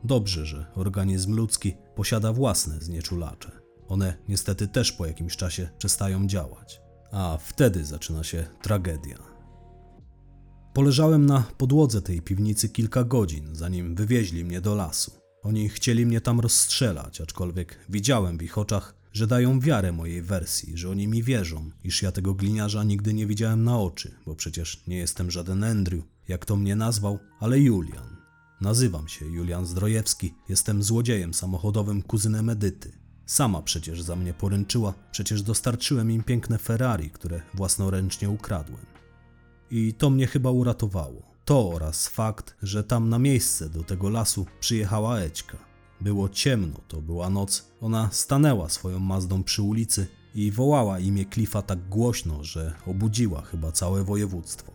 Dobrze, 0.04 0.46
że 0.46 0.66
organizm 0.76 1.36
ludzki 1.36 1.74
posiada 1.96 2.34
własne 2.34 2.82
znieczulacze. 2.82 3.52
One 3.88 4.18
niestety 4.28 4.68
też 4.68 4.92
po 4.92 5.06
jakimś 5.06 5.38
czasie 5.38 5.70
przestają 5.78 6.28
działać. 6.28 6.82
A 7.12 7.38
wtedy 7.42 7.86
zaczyna 7.86 8.24
się 8.24 8.46
tragedia. 8.62 9.18
Poleżałem 10.74 11.26
na 11.26 11.44
podłodze 11.58 12.02
tej 12.02 12.22
piwnicy 12.22 12.70
kilka 12.70 13.04
godzin, 13.04 13.56
zanim 13.56 13.96
wywieźli 13.96 14.46
mnie 14.46 14.62
do 14.62 14.76
lasu. 14.76 15.21
Oni 15.44 15.70
chcieli 15.70 16.06
mnie 16.06 16.22
tam 16.22 16.40
rozstrzelać, 16.40 17.22
aczkolwiek 17.22 17.80
widziałem 17.90 18.38
w 18.38 18.42
ich 18.42 18.58
oczach, 18.58 18.96
że 19.14 19.28
dają 19.28 19.60
wiarę 19.60 19.92
mojej 19.92 20.22
wersji, 20.22 20.78
że 20.78 20.90
oni 20.90 21.08
mi 21.08 21.24
wierzą, 21.24 21.72
iż 21.84 22.02
ja 22.02 22.12
tego 22.12 22.34
gliniarza 22.34 22.84
nigdy 22.84 23.14
nie 23.14 23.28
widziałem 23.28 23.64
na 23.64 23.80
oczy, 23.80 24.16
bo 24.26 24.36
przecież 24.36 24.84
nie 24.88 24.98
jestem 24.98 25.32
żaden 25.32 25.64
Andrew, 25.64 26.04
jak 26.28 26.46
to 26.46 26.56
mnie 26.56 26.76
nazwał, 26.76 27.20
ale 27.40 27.60
Julian. 27.60 28.18
Nazywam 28.62 29.08
się 29.08 29.26
Julian 29.26 29.66
Zdrojewski, 29.66 30.34
jestem 30.50 30.84
złodziejem 30.84 31.34
samochodowym 31.34 32.02
kuzynem 32.02 32.50
Edyty. 32.50 32.92
Sama 33.26 33.62
przecież 33.62 34.02
za 34.02 34.16
mnie 34.16 34.34
poręczyła, 34.34 34.94
przecież 35.12 35.42
dostarczyłem 35.42 36.12
im 36.12 36.24
piękne 36.24 36.58
Ferrari, 36.58 37.10
które 37.10 37.42
własnoręcznie 37.54 38.30
ukradłem. 38.30 38.86
I 39.72 39.94
to 39.94 40.10
mnie 40.10 40.28
chyba 40.28 40.52
uratowało. 40.52 41.31
To 41.46 41.70
oraz 41.70 42.08
fakt, 42.08 42.56
że 42.62 42.84
tam 42.84 43.10
na 43.10 43.20
miejsce 43.20 43.70
do 43.70 43.84
tego 43.84 44.10
lasu 44.10 44.46
przyjechała 44.60 45.20
Ećka. 45.20 45.58
Było 46.02 46.30
ciemno, 46.30 46.80
to 46.88 47.02
była 47.02 47.30
noc. 47.30 47.72
Ona 47.82 48.10
stanęła 48.12 48.70
swoją 48.70 49.00
Mazdą 49.00 49.44
przy 49.44 49.62
ulicy 49.62 50.08
i 50.36 50.52
wołała 50.52 51.00
imię 51.00 51.26
Cliffa 51.34 51.62
tak 51.62 51.90
głośno, 51.90 52.44
że 52.44 52.74
obudziła 52.86 53.42
chyba 53.42 53.72
całe 53.72 54.04
województwo. 54.04 54.72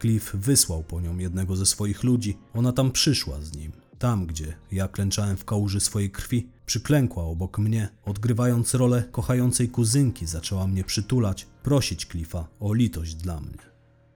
Cliff 0.00 0.34
wysłał 0.34 0.82
po 0.82 1.00
nią 1.00 1.18
jednego 1.18 1.56
ze 1.56 1.66
swoich 1.66 2.04
ludzi. 2.04 2.38
Ona 2.54 2.72
tam 2.72 2.90
przyszła 2.92 3.40
z 3.40 3.56
nim. 3.56 3.72
Tam, 3.98 4.26
gdzie 4.26 4.54
ja 4.72 4.88
klęczałem 4.88 5.36
w 5.36 5.44
kałuży 5.44 5.80
swojej 5.80 6.10
krwi, 6.10 6.48
przyklękła 6.66 7.24
obok 7.24 7.58
mnie, 7.58 7.88
odgrywając 8.04 8.74
rolę 8.74 9.04
kochającej 9.12 9.68
kuzynki, 9.68 10.26
zaczęła 10.26 10.66
mnie 10.66 10.84
przytulać, 10.84 11.46
prosić 11.62 12.06
Cliffa 12.06 12.48
o 12.60 12.72
litość 12.72 13.14
dla 13.14 13.40
mnie. 13.40 13.58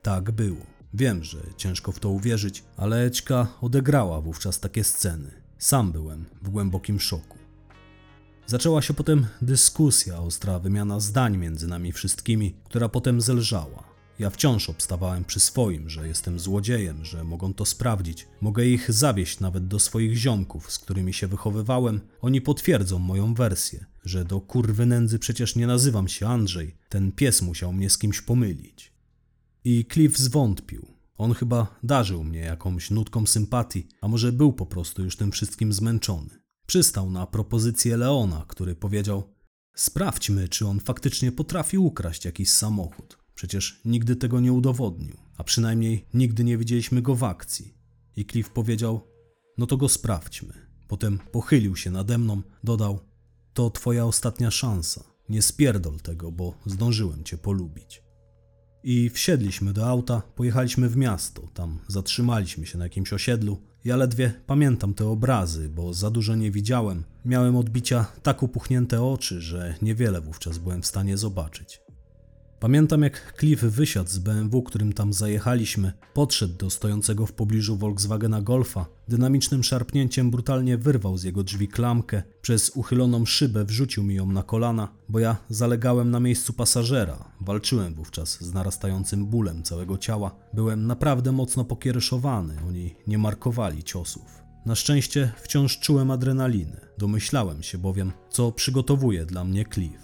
Tak 0.03 0.31
było. 0.31 0.74
Wiem, 0.95 1.25
że 1.25 1.39
ciężko 1.57 1.93
w 1.93 2.01
to 2.01 2.09
uwierzyć, 2.09 2.65
ale 2.77 3.07
Ećka 3.07 3.47
odegrała 3.61 4.21
wówczas 4.21 4.61
takie 4.61 4.85
sceny. 4.85 5.31
Sam 5.59 5.93
byłem 5.93 6.25
w 6.43 6.51
głębokim 6.51 7.01
szoku. 7.01 7.39
Zaczęła 8.47 8.83
się 8.83 8.95
potem 8.95 9.27
dyskusja, 9.43 10.19
ostra 10.19 10.59
wymiana 10.59 11.01
zdań 11.01 11.37
między 11.37 11.69
nami 11.69 11.93
wszystkimi, 11.93 12.55
która 12.65 12.89
potem 12.89 13.21
zelżała. 13.21 13.85
Ja 14.19 14.31
wciąż 14.31 14.71
obstawałem 14.71 15.25
przy 15.25 15.41
swoim, 15.41 15.91
że 15.91 16.09
jestem 16.09 16.39
złodziejem, 16.39 17.05
że 17.05 17.25
mogą 17.25 17.55
to 17.55 17.65
sprawdzić. 17.65 18.27
Mogę 18.41 18.67
ich 18.67 18.93
zawieść 18.93 19.41
nawet 19.41 19.67
do 19.67 19.79
swoich 19.79 20.17
ziomków, 20.17 20.73
z 20.73 20.79
którymi 20.79 21.13
się 21.13 21.27
wychowywałem. 21.27 22.01
Oni 22.21 22.41
potwierdzą 22.41 22.99
moją 22.99 23.35
wersję, 23.35 23.85
że 24.05 24.25
do 24.25 24.41
kurwy 24.41 24.87
nędzy 24.87 25.19
przecież 25.19 25.57
nie 25.57 25.67
nazywam 25.67 26.09
się 26.09 26.29
Andrzej. 26.29 26.77
Ten 26.89 27.13
pies 27.13 27.43
musiał 27.43 27.73
mnie 27.73 27.91
z 27.91 27.99
kimś 27.99 28.21
pomylić. 28.21 28.94
I 29.65 29.87
Cliff 29.93 30.19
zwątpił. 30.19 30.87
On 31.17 31.35
chyba 31.35 31.79
darzył 31.83 32.25
mnie 32.25 32.41
jakąś 32.41 32.91
nutką 32.91 33.27
sympatii, 33.27 33.89
a 34.01 34.09
może 34.09 34.33
był 34.33 34.53
po 34.53 34.67
prostu 34.67 35.05
już 35.05 35.17
tym 35.17 35.33
wszystkim 35.33 35.73
zmęczony. 35.73 36.31
Przystał 36.67 37.11
na 37.11 37.27
propozycję 37.27 37.97
Leona, 37.97 38.45
który 38.49 38.75
powiedział: 38.75 39.35
Sprawdźmy, 39.75 40.49
czy 40.49 40.67
on 40.67 40.81
faktycznie 40.81 41.33
potrafi 41.33 41.79
ukraść 41.79 42.25
jakiś 42.25 42.51
samochód. 42.51 43.19
Przecież 43.35 43.81
nigdy 43.85 44.17
tego 44.17 44.41
nie 44.41 44.53
udowodnił, 44.53 45.17
a 45.37 45.45
przynajmniej 45.45 46.07
nigdy 46.15 46.45
nie 46.45 46.59
widzieliśmy 46.59 47.03
go 47.03 47.15
w 47.15 47.25
akcji. 47.25 47.75
I 48.17 48.27
Cliff 48.27 48.51
powiedział: 48.51 49.01
No 49.59 49.67
to 49.67 49.77
go 49.77 49.89
sprawdźmy. 49.89 50.53
Potem 50.89 51.19
pochylił 51.33 51.77
się 51.77 51.91
nade 51.91 52.19
mną, 52.19 52.43
dodał: 52.65 53.01
To 53.55 53.71
twoja 53.71 54.05
ostatnia 54.05 54.51
szansa. 54.51 55.05
Nie 55.29 55.43
spierdol 55.43 56.01
tego, 56.01 56.33
bo 56.33 56.55
zdążyłem 56.67 57.25
cię 57.25 57.39
polubić. 57.39 58.04
I 58.87 59.11
wsiedliśmy 59.11 59.73
do 59.73 59.87
auta, 59.87 60.23
pojechaliśmy 60.35 60.89
w 60.89 60.97
miasto. 60.97 61.49
Tam 61.55 61.79
zatrzymaliśmy 61.89 62.67
się 62.67 62.79
na 62.79 62.85
jakimś 62.85 63.13
osiedlu. 63.13 63.61
Ja 63.85 63.97
ledwie 63.97 64.33
pamiętam 64.47 64.95
te 64.95 65.07
obrazy, 65.07 65.69
bo 65.69 65.95
za 65.95 66.11
dużo 66.11 66.35
nie 66.35 66.51
widziałem. 66.51 67.05
Miałem 67.25 67.57
odbicia 67.57 68.07
tak 68.23 68.43
upuchnięte 68.43 69.03
oczy, 69.03 69.41
że 69.41 69.75
niewiele 69.83 70.21
wówczas 70.21 70.59
byłem 70.59 70.83
w 70.83 70.87
stanie 70.87 71.17
zobaczyć. 71.17 71.84
Pamiętam 72.65 73.03
jak 73.03 73.35
Cliff 73.41 73.63
wysiadł 73.63 74.11
z 74.11 74.19
BMW, 74.19 74.63
którym 74.63 74.93
tam 74.93 75.13
zajechaliśmy, 75.13 75.93
podszedł 76.15 76.55
do 76.55 76.71
stojącego 76.71 77.27
w 77.27 77.33
pobliżu 77.33 77.77
Volkswagena 77.77 78.43
Golfa, 78.43 78.87
dynamicznym 79.09 79.63
szarpnięciem 79.63 80.31
brutalnie 80.31 80.79
wyrwał 80.79 81.19
z 81.19 81.25
jego 81.25 81.43
drzwi 81.43 81.69
klamkę, 81.69 82.23
przez 82.43 82.71
uchyloną 82.71 83.27
szybę 83.27 83.65
wrzucił 83.65 84.05
mi 84.05 84.15
ją 84.15 84.27
na 84.27 84.43
kolana, 84.43 84.89
bo 85.09 85.19
ja 85.19 85.37
zalegałem 85.49 86.11
na 86.11 86.21
miejscu 86.21 86.53
pasażera. 86.53 87.33
Walczyłem 87.41 87.95
wówczas 87.95 88.45
z 88.45 88.55
narastającym 88.55 89.27
bólem 89.27 89.63
całego 89.63 89.99
ciała. 89.99 90.37
Byłem 90.55 90.87
naprawdę 90.87 91.33
mocno 91.33 91.65
pokiereszowany, 91.65 92.57
oni 92.69 92.95
nie 93.07 93.19
markowali 93.19 93.83
ciosów. 93.83 94.43
Na 94.67 94.75
szczęście 94.75 95.33
wciąż 95.43 95.79
czułem 95.79 96.11
adrenalinę. 96.11 96.81
Domyślałem 96.99 97.63
się 97.63 97.79
bowiem, 97.79 98.13
co 98.31 98.53
przygotowuje 98.53 99.27
dla 99.27 99.45
mnie 99.45 99.65
Cliff. 99.75 100.04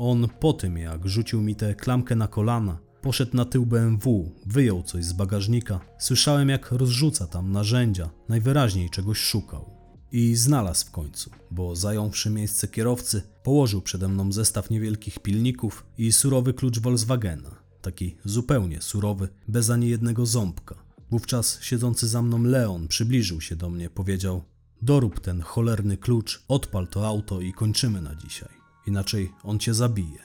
On 0.00 0.28
po 0.40 0.52
tym, 0.52 0.78
jak 0.78 1.08
rzucił 1.08 1.42
mi 1.42 1.56
tę 1.56 1.74
klamkę 1.74 2.16
na 2.16 2.28
kolana, 2.28 2.78
poszedł 3.02 3.36
na 3.36 3.44
tył 3.44 3.66
BMW, 3.66 4.32
wyjął 4.46 4.82
coś 4.82 5.04
z 5.04 5.12
bagażnika. 5.12 5.80
Słyszałem, 5.98 6.48
jak 6.48 6.72
rozrzuca 6.72 7.26
tam 7.26 7.52
narzędzia, 7.52 8.10
najwyraźniej 8.28 8.90
czegoś 8.90 9.18
szukał. 9.18 9.70
I 10.12 10.34
znalazł 10.34 10.86
w 10.86 10.90
końcu, 10.90 11.30
bo 11.50 11.76
zająwszy 11.76 12.30
miejsce 12.30 12.68
kierowcy, 12.68 13.22
położył 13.42 13.82
przede 13.82 14.08
mną 14.08 14.32
zestaw 14.32 14.70
niewielkich 14.70 15.18
pilników 15.18 15.86
i 15.98 16.12
surowy 16.12 16.54
klucz 16.54 16.78
Volkswagena. 16.78 17.50
Taki 17.82 18.16
zupełnie 18.24 18.82
surowy, 18.82 19.28
bez 19.48 19.70
ani 19.70 19.88
jednego 19.88 20.26
ząbka. 20.26 20.74
Wówczas 21.10 21.62
siedzący 21.62 22.08
za 22.08 22.22
mną 22.22 22.42
Leon 22.42 22.88
przybliżył 22.88 23.40
się 23.40 23.56
do 23.56 23.70
mnie, 23.70 23.90
powiedział: 23.90 24.42
Dorób 24.82 25.20
ten 25.20 25.40
cholerny 25.40 25.96
klucz, 25.96 26.44
odpal 26.48 26.88
to 26.88 27.06
auto 27.06 27.40
i 27.40 27.52
kończymy 27.52 28.02
na 28.02 28.14
dzisiaj 28.14 28.57
inaczej 28.88 29.32
on 29.42 29.58
cię 29.58 29.74
zabije. 29.74 30.18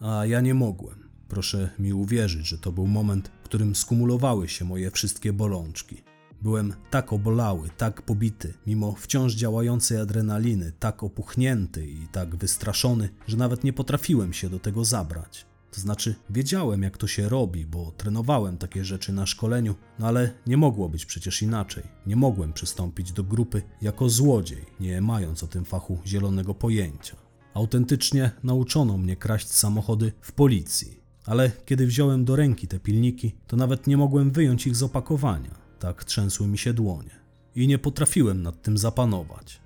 A 0.00 0.26
ja 0.26 0.40
nie 0.40 0.54
mogłem. 0.54 1.08
Proszę 1.28 1.70
mi 1.78 1.92
uwierzyć, 1.92 2.46
że 2.46 2.58
to 2.58 2.72
był 2.72 2.86
moment, 2.86 3.30
w 3.42 3.44
którym 3.44 3.74
skumulowały 3.74 4.48
się 4.48 4.64
moje 4.64 4.90
wszystkie 4.90 5.32
bolączki. 5.32 6.02
Byłem 6.42 6.74
tak 6.90 7.12
obolały, 7.12 7.70
tak 7.76 8.02
pobity, 8.02 8.54
mimo 8.66 8.92
wciąż 8.92 9.34
działającej 9.34 9.98
adrenaliny, 9.98 10.72
tak 10.78 11.02
opuchnięty 11.02 11.86
i 11.86 12.08
tak 12.12 12.36
wystraszony, 12.36 13.08
że 13.26 13.36
nawet 13.36 13.64
nie 13.64 13.72
potrafiłem 13.72 14.32
się 14.32 14.50
do 14.50 14.58
tego 14.58 14.84
zabrać. 14.84 15.46
To 15.70 15.80
znaczy, 15.80 16.14
wiedziałem 16.30 16.82
jak 16.82 16.98
to 16.98 17.06
się 17.06 17.28
robi, 17.28 17.66
bo 17.66 17.92
trenowałem 17.96 18.58
takie 18.58 18.84
rzeczy 18.84 19.12
na 19.12 19.26
szkoleniu, 19.26 19.74
no 19.98 20.06
ale 20.06 20.32
nie 20.46 20.56
mogło 20.56 20.88
być 20.88 21.06
przecież 21.06 21.42
inaczej. 21.42 21.82
Nie 22.06 22.16
mogłem 22.16 22.52
przystąpić 22.52 23.12
do 23.12 23.24
grupy 23.24 23.62
jako 23.82 24.08
złodziej, 24.08 24.64
nie 24.80 25.00
mając 25.00 25.42
o 25.42 25.46
tym 25.46 25.64
fachu 25.64 25.98
zielonego 26.06 26.54
pojęcia. 26.54 27.25
Autentycznie 27.56 28.30
nauczono 28.42 28.98
mnie 28.98 29.16
kraść 29.16 29.48
samochody 29.48 30.12
w 30.20 30.32
policji, 30.32 31.00
ale 31.24 31.50
kiedy 31.66 31.86
wziąłem 31.86 32.24
do 32.24 32.36
ręki 32.36 32.68
te 32.68 32.80
pilniki, 32.80 33.34
to 33.46 33.56
nawet 33.56 33.86
nie 33.86 33.96
mogłem 33.96 34.30
wyjąć 34.30 34.66
ich 34.66 34.76
z 34.76 34.82
opakowania. 34.82 35.54
Tak 35.78 36.04
trzęsły 36.04 36.46
mi 36.46 36.58
się 36.58 36.72
dłonie. 36.72 37.10
I 37.54 37.68
nie 37.68 37.78
potrafiłem 37.78 38.42
nad 38.42 38.62
tym 38.62 38.78
zapanować. 38.78 39.60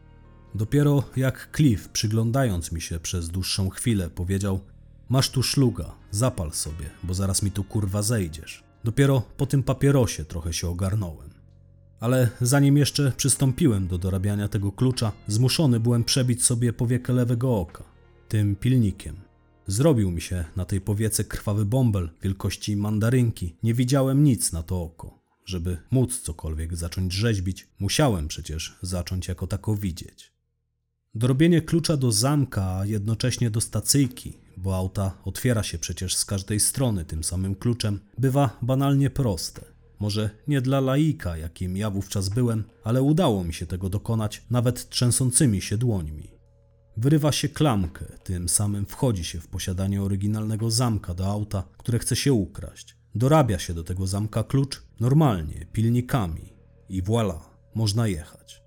Dopiero 0.54 1.02
jak 1.16 1.50
Cliff, 1.56 1.88
przyglądając 1.88 2.72
mi 2.72 2.80
się 2.80 3.00
przez 3.00 3.28
dłuższą 3.28 3.70
chwilę, 3.70 4.10
powiedział: 4.10 4.60
Masz 5.08 5.30
tu 5.30 5.42
szluga, 5.42 5.94
zapal 6.10 6.52
sobie, 6.52 6.90
bo 7.02 7.14
zaraz 7.14 7.42
mi 7.42 7.50
tu 7.50 7.64
kurwa 7.64 8.02
zejdziesz. 8.02 8.64
Dopiero 8.84 9.22
po 9.36 9.46
tym 9.46 9.62
papierosie 9.62 10.24
trochę 10.24 10.52
się 10.52 10.68
ogarnąłem. 10.68 11.29
Ale 12.00 12.28
zanim 12.40 12.76
jeszcze 12.76 13.12
przystąpiłem 13.16 13.88
do 13.88 13.98
dorabiania 13.98 14.48
tego 14.48 14.72
klucza, 14.72 15.12
zmuszony 15.26 15.80
byłem 15.80 16.04
przebić 16.04 16.44
sobie 16.44 16.72
powiekę 16.72 17.12
lewego 17.12 17.56
oka, 17.56 17.84
tym 18.28 18.56
pilnikiem. 18.56 19.16
Zrobił 19.66 20.10
mi 20.10 20.20
się 20.20 20.44
na 20.56 20.64
tej 20.64 20.80
powiece 20.80 21.24
krwawy 21.24 21.64
bąbel 21.64 22.10
wielkości 22.22 22.76
mandarynki. 22.76 23.56
Nie 23.62 23.74
widziałem 23.74 24.24
nic 24.24 24.52
na 24.52 24.62
to 24.62 24.82
oko. 24.82 25.20
Żeby 25.44 25.78
móc 25.90 26.20
cokolwiek 26.20 26.76
zacząć 26.76 27.12
rzeźbić, 27.12 27.68
musiałem 27.78 28.28
przecież 28.28 28.78
zacząć 28.82 29.28
jako 29.28 29.46
tako 29.46 29.76
widzieć. 29.76 30.32
Dorobienie 31.14 31.62
klucza 31.62 31.96
do 31.96 32.12
zamka, 32.12 32.78
a 32.78 32.86
jednocześnie 32.86 33.50
do 33.50 33.60
stacyjki, 33.60 34.38
bo 34.56 34.76
auta 34.76 35.18
otwiera 35.24 35.62
się 35.62 35.78
przecież 35.78 36.16
z 36.16 36.24
każdej 36.24 36.60
strony 36.60 37.04
tym 37.04 37.24
samym 37.24 37.54
kluczem, 37.54 38.00
bywa 38.18 38.58
banalnie 38.62 39.10
proste. 39.10 39.79
Może 40.00 40.30
nie 40.48 40.60
dla 40.60 40.80
laika, 40.80 41.36
jakim 41.36 41.76
ja 41.76 41.90
wówczas 41.90 42.28
byłem, 42.28 42.64
ale 42.84 43.02
udało 43.02 43.44
mi 43.44 43.54
się 43.54 43.66
tego 43.66 43.88
dokonać 43.88 44.42
nawet 44.50 44.88
trzęsącymi 44.88 45.60
się 45.60 45.76
dłońmi. 45.76 46.30
Wyrywa 46.96 47.32
się 47.32 47.48
klamkę, 47.48 48.04
tym 48.24 48.48
samym 48.48 48.86
wchodzi 48.86 49.24
się 49.24 49.40
w 49.40 49.48
posiadanie 49.48 50.02
oryginalnego 50.02 50.70
zamka 50.70 51.14
do 51.14 51.26
auta, 51.26 51.62
które 51.78 51.98
chce 51.98 52.16
się 52.16 52.32
ukraść. 52.32 52.96
Dorabia 53.14 53.58
się 53.58 53.74
do 53.74 53.84
tego 53.84 54.06
zamka 54.06 54.44
klucz 54.44 54.82
normalnie, 55.00 55.66
pilnikami 55.72 56.52
i 56.88 57.02
voilà, 57.02 57.38
można 57.74 58.06
jechać. 58.06 58.62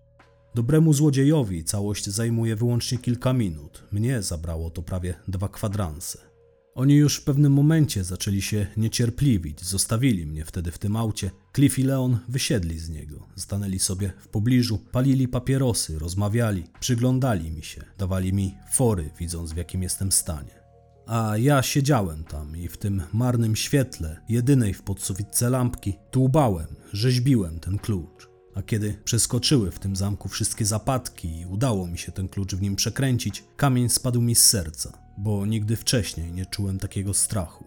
Dobremu 0.56 0.94
złodziejowi 0.94 1.64
całość 1.64 2.10
zajmuje 2.10 2.56
wyłącznie 2.56 2.98
kilka 2.98 3.34
minut. 3.34 3.84
Mnie 3.92 4.22
zabrało 4.22 4.70
to 4.70 4.82
prawie 4.82 5.14
dwa 5.28 5.50
kwadranse. 5.50 6.33
Oni 6.76 6.96
już 6.96 7.18
w 7.18 7.24
pewnym 7.24 7.54
momencie 7.54 8.04
zaczęli 8.04 8.42
się 8.42 8.68
niecierpliwić, 8.78 9.66
zostawili 9.66 10.26
mnie 10.26 10.46
wtedy 10.46 10.72
w 10.72 10.78
tym 10.78 10.96
aucie. 10.96 11.32
Cliff 11.56 11.80
i 11.80 11.84
Leon 11.84 12.20
wysiedli 12.28 12.80
z 12.80 12.90
niego, 12.90 13.28
stanęli 13.36 13.80
sobie 13.80 14.14
w 14.20 14.28
pobliżu, 14.28 14.78
palili 14.92 15.28
papierosy, 15.28 16.00
rozmawiali, 16.00 16.64
przyglądali 16.80 17.52
mi 17.52 17.64
się, 17.64 17.84
dawali 17.98 18.34
mi 18.34 18.56
fory, 18.72 19.10
widząc 19.20 19.54
w 19.54 19.58
jakim 19.58 19.84
jestem 19.84 20.12
stanie. 20.12 20.64
A 21.08 21.38
ja 21.38 21.62
siedziałem 21.62 22.24
tam 22.24 22.58
i 22.58 22.68
w 22.68 22.78
tym 22.78 23.02
marnym 23.14 23.56
świetle, 23.56 24.22
jedynej 24.30 24.74
w 24.74 24.82
podsufitce 24.82 25.50
lampki, 25.50 25.94
dłubałem, 26.12 26.68
rzeźbiłem 26.94 27.60
ten 27.60 27.80
klucz. 27.80 28.30
A 28.56 28.62
kiedy 28.62 28.94
przeskoczyły 29.04 29.72
w 29.72 29.80
tym 29.80 29.96
zamku 29.96 30.30
wszystkie 30.30 30.66
zapadki 30.66 31.40
i 31.40 31.46
udało 31.46 31.88
mi 31.88 31.98
się 31.98 32.12
ten 32.12 32.28
klucz 32.28 32.56
w 32.56 32.62
nim 32.62 32.76
przekręcić, 32.76 33.44
kamień 33.58 33.90
spadł 33.90 34.22
mi 34.22 34.36
z 34.36 34.46
serca, 34.46 35.03
bo 35.18 35.46
nigdy 35.46 35.76
wcześniej 35.76 36.32
nie 36.32 36.46
czułem 36.46 36.80
takiego 36.80 37.14
strachu. 37.14 37.66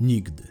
Nigdy. 0.00 0.42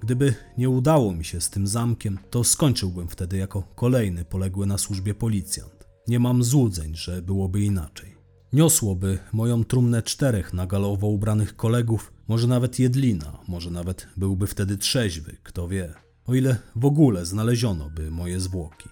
Gdyby 0.00 0.34
nie 0.58 0.70
udało 0.70 1.12
mi 1.12 1.24
się 1.24 1.40
z 1.40 1.50
tym 1.50 1.66
zamkiem, 1.66 2.18
to 2.30 2.44
skończyłbym 2.44 3.08
wtedy 3.08 3.36
jako 3.36 3.62
kolejny 3.62 4.24
poległy 4.24 4.66
na 4.66 4.78
służbie 4.78 5.14
policjant. 5.14 5.88
Nie 6.08 6.18
mam 6.18 6.44
złudzeń, 6.44 6.94
że 6.94 7.22
byłoby 7.22 7.60
inaczej. 7.60 8.16
Niosłoby 8.52 9.18
moją 9.32 9.64
trumnę 9.64 10.02
czterech 10.02 10.52
na 10.52 10.66
galowo 10.66 11.06
ubranych 11.06 11.56
kolegów, 11.56 12.12
może 12.28 12.46
nawet 12.46 12.78
jedlina, 12.78 13.38
może 13.48 13.70
nawet 13.70 14.08
byłby 14.16 14.46
wtedy 14.46 14.76
trzeźwy, 14.76 15.36
kto 15.42 15.68
wie. 15.68 15.94
O 16.26 16.34
ile 16.34 16.56
w 16.76 16.84
ogóle 16.84 17.26
znaleziono 17.26 17.90
by 17.90 18.10
moje 18.10 18.40
zwłoki. 18.40 18.88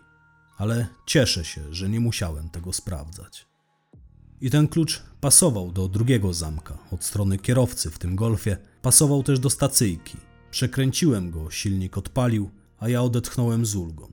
Ale 0.57 0.87
cieszę 1.07 1.45
się, 1.45 1.75
że 1.75 1.89
nie 1.89 2.01
musiałem 2.01 2.49
tego 2.49 2.73
sprawdzać. 2.73 3.47
I 4.41 4.51
ten 4.51 4.69
klucz 4.69 5.03
pasował 5.21 5.73
do 5.73 5.89
drugiego 5.89 6.35
zamka, 6.35 6.79
od 6.91 7.05
strony 7.05 7.39
kierowcy 7.39 7.91
w 7.91 7.99
tym 7.99 8.17
golfie, 8.17 8.57
pasował 8.83 9.23
też 9.23 9.39
do 9.39 9.51
stacyjki. 9.51 10.17
Przekręciłem 10.51 11.31
go, 11.31 11.51
silnik 11.51 11.99
odpalił, 11.99 12.51
a 12.79 12.89
ja 12.89 13.03
odetchnąłem 13.03 13.67
z 13.67 13.75
ulgą. 13.75 14.13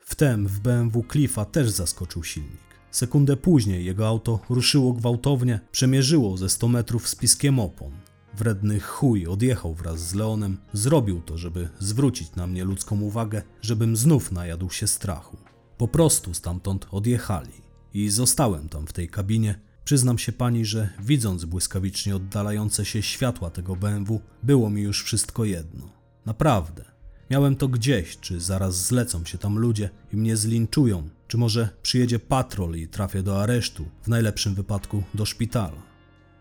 Wtem 0.00 0.46
w 0.46 0.60
BMW 0.60 1.04
Cliffa 1.12 1.44
też 1.44 1.70
zaskoczył 1.70 2.24
silnik. 2.24 2.62
Sekundę 2.90 3.36
później 3.36 3.84
jego 3.84 4.08
auto 4.08 4.40
ruszyło 4.48 4.92
gwałtownie, 4.92 5.60
przemierzyło 5.72 6.36
ze 6.36 6.48
100 6.48 6.68
metrów 6.68 7.08
z 7.08 7.14
piskiem 7.14 7.58
opon. 7.58 7.92
Wredny 8.34 8.80
chuj 8.80 9.26
odjechał 9.26 9.74
wraz 9.74 10.08
z 10.08 10.14
Leonem, 10.14 10.56
zrobił 10.72 11.20
to, 11.20 11.38
żeby 11.38 11.68
zwrócić 11.78 12.34
na 12.34 12.46
mnie 12.46 12.64
ludzką 12.64 13.00
uwagę, 13.00 13.42
żebym 13.62 13.96
znów 13.96 14.32
najadł 14.32 14.70
się 14.70 14.86
strachu. 14.86 15.36
Po 15.78 15.88
prostu 15.88 16.34
stamtąd 16.34 16.86
odjechali 16.90 17.71
i 17.94 18.08
zostałem 18.08 18.68
tam 18.68 18.86
w 18.86 18.92
tej 18.92 19.08
kabinie. 19.08 19.60
Przyznam 19.84 20.18
się 20.18 20.32
pani, 20.32 20.64
że 20.64 20.88
widząc 21.00 21.44
błyskawicznie 21.44 22.16
oddalające 22.16 22.84
się 22.84 23.02
światła 23.02 23.50
tego 23.50 23.76
BMW, 23.76 24.20
było 24.42 24.70
mi 24.70 24.82
już 24.82 25.04
wszystko 25.04 25.44
jedno. 25.44 25.88
Naprawdę. 26.26 26.84
Miałem 27.30 27.56
to 27.56 27.68
gdzieś, 27.68 28.18
czy 28.18 28.40
zaraz 28.40 28.86
zlecą 28.86 29.24
się 29.24 29.38
tam 29.38 29.58
ludzie 29.58 29.90
i 30.12 30.16
mnie 30.16 30.36
zlinczują, 30.36 31.08
czy 31.28 31.38
może 31.38 31.68
przyjedzie 31.82 32.18
patrol 32.18 32.76
i 32.76 32.88
trafię 32.88 33.22
do 33.22 33.42
aresztu, 33.42 33.84
w 34.02 34.08
najlepszym 34.08 34.54
wypadku 34.54 35.02
do 35.14 35.24
szpitala. 35.24 35.82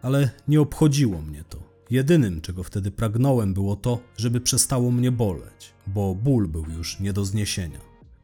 Ale 0.01 0.29
nie 0.47 0.61
obchodziło 0.61 1.21
mnie 1.21 1.43
to. 1.49 1.71
Jedynym, 1.89 2.41
czego 2.41 2.63
wtedy 2.63 2.91
pragnąłem, 2.91 3.53
było 3.53 3.75
to, 3.75 3.99
żeby 4.17 4.41
przestało 4.41 4.91
mnie 4.91 5.11
boleć, 5.11 5.73
bo 5.87 6.15
ból 6.15 6.47
był 6.47 6.65
już 6.77 6.99
nie 6.99 7.13
do 7.13 7.25
zniesienia, 7.25 7.79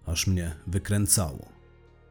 aż 0.06 0.28
mnie 0.28 0.56
wykręcało. 0.68 1.57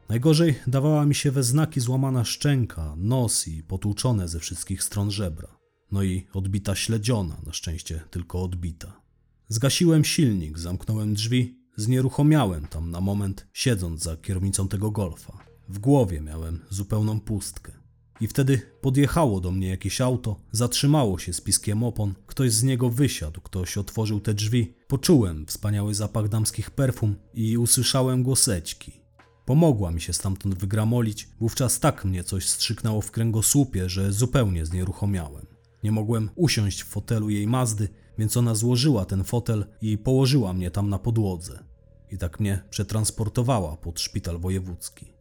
Najgorzej 0.09 0.55
dawała 0.67 1.07
mi 1.07 1.15
się 1.15 1.31
we 1.31 1.43
znaki 1.43 1.81
złamana 1.81 2.25
szczęka, 2.25 2.95
nos 2.97 3.49
i 3.49 3.63
potłuczone 3.63 4.29
ze 4.29 4.41
wszystkich 4.41 4.83
stron 4.83 5.11
żebra. 5.11 5.59
No 5.93 6.03
i 6.03 6.27
odbita 6.33 6.75
śledziona, 6.75 7.37
na 7.47 7.53
szczęście 7.53 8.01
tylko 8.11 8.43
odbita. 8.43 9.01
Zgasiłem 9.49 10.05
silnik, 10.05 10.59
zamknąłem 10.59 11.15
drzwi, 11.15 11.59
znieruchomiałem 11.77 12.67
tam 12.67 12.91
na 12.91 13.01
moment, 13.01 13.47
siedząc 13.53 14.03
za 14.03 14.17
kierownicą 14.17 14.69
tego 14.69 14.91
golfa. 14.91 15.39
W 15.69 15.79
głowie 15.79 16.21
miałem 16.21 16.65
zupełną 16.71 17.21
pustkę. 17.21 17.73
I 18.21 18.27
wtedy 18.27 18.63
podjechało 18.81 19.41
do 19.41 19.51
mnie 19.51 19.69
jakieś 19.69 20.01
auto, 20.01 20.41
zatrzymało 20.53 21.19
się 21.19 21.33
z 21.33 21.41
piskiem 21.41 21.83
opon, 21.83 22.15
ktoś 22.27 22.53
z 22.53 22.63
niego 22.63 22.91
wysiadł, 22.91 23.41
ktoś 23.41 23.79
otworzył 23.79 24.21
te 24.21 24.35
drzwi. 24.35 24.75
Poczułem 24.89 25.47
wspaniały 25.47 25.95
zapach 25.95 26.29
damskich 26.29 26.71
perfum 26.71 27.17
i 27.35 27.59
usłyszałem 27.59 28.23
głoseczki. 28.23 29.06
Pomogła 29.47 29.91
mi 29.91 30.01
się 30.01 30.13
stamtąd 30.13 30.59
wygramolić, 30.59 31.29
wówczas 31.41 31.81
tak 31.81 32.05
mnie 32.05 32.25
coś 32.25 32.49
strzyknęło 32.49 33.01
w 33.01 33.11
kręgosłupie, 33.11 33.89
że 33.89 34.13
zupełnie 34.13 34.67
znieruchomiałem. 34.67 35.47
Nie 35.83 35.93
mogłem 35.93 36.31
usiąść 36.35 36.83
w 36.83 36.87
fotelu 36.87 37.31
jej 37.31 37.47
Mazdy, 37.47 37.89
więc 38.19 38.37
ona 38.37 38.55
złożyła 38.55 39.05
ten 39.05 39.25
fotel 39.25 39.67
i 39.81 39.99
położyła 39.99 40.53
mnie 40.53 40.71
tam 40.71 40.91
na 40.91 40.99
podłodze. 40.99 41.65
I 42.11 42.19
tak 42.19 42.41
mnie 42.41 42.63
przetransportowała 42.71 43.77
pod 43.77 44.01
szpital 44.01 44.39
wojewódzki. 44.39 45.13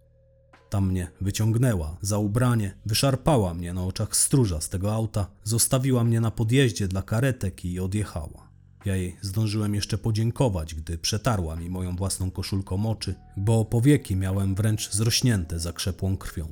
Tam 0.69 0.87
mnie 0.87 1.11
wyciągnęła 1.21 1.97
za 2.01 2.17
ubranie, 2.17 2.77
wyszarpała 2.85 3.53
mnie 3.53 3.73
na 3.73 3.83
oczach 3.83 4.15
stróża 4.15 4.61
z 4.61 4.69
tego 4.69 4.93
auta, 4.93 5.27
zostawiła 5.43 6.03
mnie 6.03 6.21
na 6.21 6.31
podjeździe 6.31 6.87
dla 6.87 7.01
karetek 7.01 7.65
i 7.65 7.79
odjechała. 7.79 8.44
Ja 8.85 8.95
jej 8.95 9.17
zdążyłem 9.21 9.75
jeszcze 9.75 9.97
podziękować, 9.97 10.75
gdy 10.75 10.97
przetarła 10.97 11.55
mi 11.55 11.69
moją 11.69 11.95
własną 11.95 12.31
koszulką 12.31 12.89
oczy, 12.89 13.15
bo 13.37 13.65
powieki 13.65 14.15
miałem 14.15 14.55
wręcz 14.55 14.91
zrośnięte 14.91 15.59
zakrzepłą 15.59 16.17
krwią. 16.17 16.47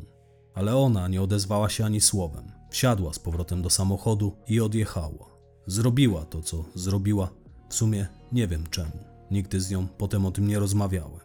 Ale 0.53 0.75
ona 0.75 1.07
nie 1.07 1.21
odezwała 1.21 1.69
się 1.69 1.85
ani 1.85 2.01
słowem. 2.01 2.51
Wsiadła 2.69 3.13
z 3.13 3.19
powrotem 3.19 3.61
do 3.61 3.69
samochodu 3.69 4.35
i 4.47 4.61
odjechała. 4.61 5.29
Zrobiła 5.67 6.25
to, 6.25 6.41
co 6.41 6.65
zrobiła. 6.75 7.29
W 7.69 7.73
sumie 7.73 8.07
nie 8.31 8.47
wiem 8.47 8.63
czemu. 8.69 8.99
Nigdy 9.31 9.61
z 9.61 9.71
nią 9.71 9.87
potem 9.87 10.25
o 10.25 10.31
tym 10.31 10.47
nie 10.47 10.59
rozmawiałem. 10.59 11.19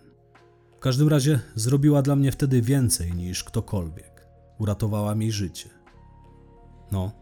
W 0.76 0.78
każdym 0.80 1.08
razie 1.08 1.40
zrobiła 1.54 2.02
dla 2.02 2.16
mnie 2.16 2.32
wtedy 2.32 2.62
więcej 2.62 3.12
niż 3.12 3.44
ktokolwiek. 3.44 4.26
Uratowała 4.58 5.14
mi 5.14 5.32
życie. 5.32 5.68
No, 6.92 7.12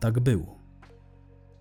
tak 0.00 0.20
było. 0.20 0.57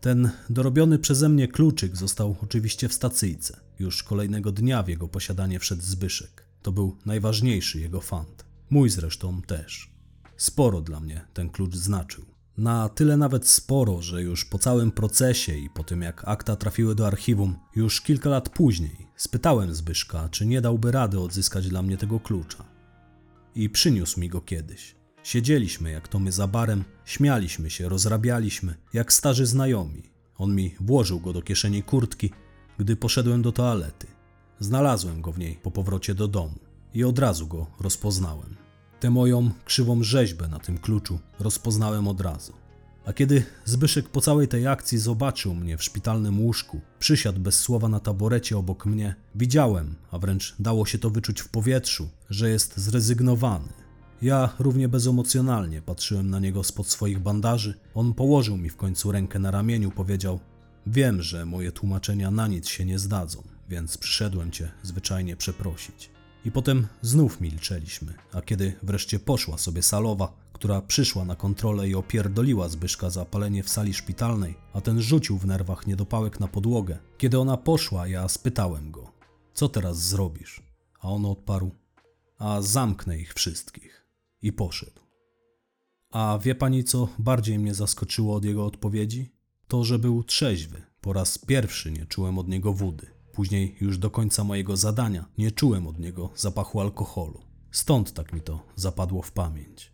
Ten 0.01 0.29
dorobiony 0.49 0.99
przeze 0.99 1.29
mnie 1.29 1.47
kluczyk 1.47 1.97
został 1.97 2.35
oczywiście 2.43 2.89
w 2.89 2.93
stacyjce. 2.93 3.59
Już 3.79 4.03
kolejnego 4.03 4.51
dnia 4.51 4.83
w 4.83 4.87
jego 4.87 5.07
posiadanie 5.07 5.59
wszedł 5.59 5.81
Zbyszek. 5.81 6.45
To 6.61 6.71
był 6.71 6.97
najważniejszy 7.05 7.79
jego 7.79 8.01
fant. 8.01 8.45
Mój 8.69 8.89
zresztą 8.89 9.41
też. 9.41 9.91
Sporo 10.37 10.81
dla 10.81 10.99
mnie 10.99 11.25
ten 11.33 11.49
klucz 11.49 11.75
znaczył. 11.75 12.25
Na 12.57 12.89
tyle 12.89 13.17
nawet 13.17 13.47
sporo, 13.47 14.01
że 14.01 14.21
już 14.21 14.45
po 14.45 14.59
całym 14.59 14.91
procesie 14.91 15.57
i 15.57 15.69
po 15.69 15.83
tym 15.83 16.01
jak 16.01 16.27
akta 16.27 16.55
trafiły 16.55 16.95
do 16.95 17.07
archiwum, 17.07 17.55
już 17.75 18.01
kilka 18.01 18.29
lat 18.29 18.49
później 18.49 19.07
spytałem 19.17 19.75
Zbyszka, 19.75 20.29
czy 20.29 20.45
nie 20.45 20.61
dałby 20.61 20.91
rady 20.91 21.19
odzyskać 21.19 21.69
dla 21.69 21.81
mnie 21.81 21.97
tego 21.97 22.19
klucza. 22.19 22.65
I 23.55 23.69
przyniósł 23.69 24.19
mi 24.19 24.29
go 24.29 24.41
kiedyś. 24.41 24.96
Siedzieliśmy 25.27 25.91
jak 25.91 26.07
to 26.07 26.19
my 26.19 26.31
za 26.31 26.47
barem, 26.47 26.83
śmialiśmy 27.05 27.69
się, 27.69 27.89
rozrabialiśmy, 27.89 28.75
jak 28.93 29.13
starzy 29.13 29.45
znajomi. 29.45 30.03
On 30.37 30.55
mi 30.55 30.75
włożył 30.79 31.19
go 31.19 31.33
do 31.33 31.41
kieszeni 31.41 31.83
kurtki, 31.83 32.31
gdy 32.77 32.95
poszedłem 32.95 33.41
do 33.41 33.51
toalety. 33.51 34.07
Znalazłem 34.59 35.21
go 35.21 35.31
w 35.31 35.39
niej 35.39 35.59
po 35.63 35.71
powrocie 35.71 36.15
do 36.15 36.27
domu 36.27 36.59
i 36.93 37.03
od 37.03 37.19
razu 37.19 37.47
go 37.47 37.67
rozpoznałem. 37.79 38.55
Tę 38.99 39.09
moją 39.09 39.51
krzywą 39.65 40.03
rzeźbę 40.03 40.47
na 40.47 40.59
tym 40.59 40.77
kluczu 40.77 41.19
rozpoznałem 41.39 42.07
od 42.07 42.21
razu. 42.21 42.53
A 43.05 43.13
kiedy 43.13 43.43
Zbyszek 43.65 44.09
po 44.09 44.21
całej 44.21 44.47
tej 44.47 44.67
akcji 44.67 44.97
zobaczył 44.97 45.55
mnie 45.55 45.77
w 45.77 45.83
szpitalnym 45.83 46.41
łóżku, 46.41 46.81
przysiadł 46.99 47.39
bez 47.39 47.59
słowa 47.59 47.89
na 47.89 47.99
taborecie 47.99 48.57
obok 48.57 48.85
mnie, 48.85 49.15
widziałem, 49.35 49.95
a 50.11 50.19
wręcz 50.19 50.55
dało 50.59 50.85
się 50.85 50.97
to 50.97 51.09
wyczuć 51.09 51.41
w 51.41 51.49
powietrzu, 51.49 52.09
że 52.29 52.49
jest 52.49 52.77
zrezygnowany. 52.77 53.86
Ja 54.21 54.49
równie 54.59 54.89
bezemocjonalnie 54.89 55.81
patrzyłem 55.81 56.29
na 56.29 56.39
niego 56.39 56.63
spod 56.63 56.87
swoich 56.87 57.19
bandaży. 57.19 57.79
On 57.93 58.13
położył 58.13 58.57
mi 58.57 58.69
w 58.69 58.75
końcu 58.75 59.11
rękę 59.11 59.39
na 59.39 59.51
ramieniu, 59.51 59.91
powiedział: 59.91 60.39
Wiem, 60.87 61.21
że 61.21 61.45
moje 61.45 61.71
tłumaczenia 61.71 62.31
na 62.31 62.47
nic 62.47 62.67
się 62.67 62.85
nie 62.85 62.99
zdadzą. 62.99 63.43
więc 63.69 63.97
przyszedłem 63.97 64.51
cię 64.51 64.71
zwyczajnie 64.83 65.35
przeprosić. 65.35 66.11
I 66.45 66.51
potem 66.51 66.87
znów 67.01 67.41
milczeliśmy, 67.41 68.13
a 68.33 68.41
kiedy 68.41 68.73
wreszcie 68.83 69.19
poszła 69.19 69.57
sobie 69.57 69.81
salowa, 69.81 70.33
która 70.53 70.81
przyszła 70.81 71.25
na 71.25 71.35
kontrolę 71.35 71.89
i 71.89 71.95
opierdoliła 71.95 72.69
Zbyszka 72.69 73.09
za 73.09 73.25
palenie 73.25 73.63
w 73.63 73.69
sali 73.69 73.93
szpitalnej, 73.93 74.55
a 74.73 74.81
ten 74.81 75.01
rzucił 75.01 75.37
w 75.37 75.45
nerwach 75.45 75.87
niedopałek 75.87 76.39
na 76.39 76.47
podłogę. 76.47 76.97
Kiedy 77.17 77.39
ona 77.39 77.57
poszła, 77.57 78.07
ja 78.07 78.27
spytałem 78.27 78.91
go, 78.91 79.11
co 79.53 79.69
teraz 79.69 79.97
zrobisz? 79.97 80.61
A 80.99 81.09
on 81.09 81.25
odparł, 81.25 81.71
a 82.39 82.61
zamknę 82.61 83.17
ich 83.17 83.33
wszystkich. 83.33 83.96
I 84.41 84.53
poszedł. 84.53 85.01
A 86.11 86.39
wie 86.43 86.55
pani, 86.55 86.83
co 86.83 87.07
bardziej 87.19 87.59
mnie 87.59 87.73
zaskoczyło 87.73 88.35
od 88.35 88.45
jego 88.45 88.65
odpowiedzi? 88.65 89.31
To, 89.67 89.83
że 89.83 89.99
był 89.99 90.23
trzeźwy. 90.23 90.81
Po 91.01 91.13
raz 91.13 91.37
pierwszy 91.37 91.91
nie 91.91 92.05
czułem 92.05 92.39
od 92.39 92.47
niego 92.47 92.73
wody. 92.73 93.07
Później, 93.33 93.75
już 93.81 93.97
do 93.97 94.09
końca 94.09 94.43
mojego 94.43 94.77
zadania, 94.77 95.25
nie 95.37 95.51
czułem 95.51 95.87
od 95.87 95.99
niego 95.99 96.29
zapachu 96.35 96.81
alkoholu. 96.81 97.41
Stąd 97.71 98.13
tak 98.13 98.33
mi 98.33 98.41
to 98.41 98.65
zapadło 98.75 99.21
w 99.21 99.31
pamięć. 99.31 99.91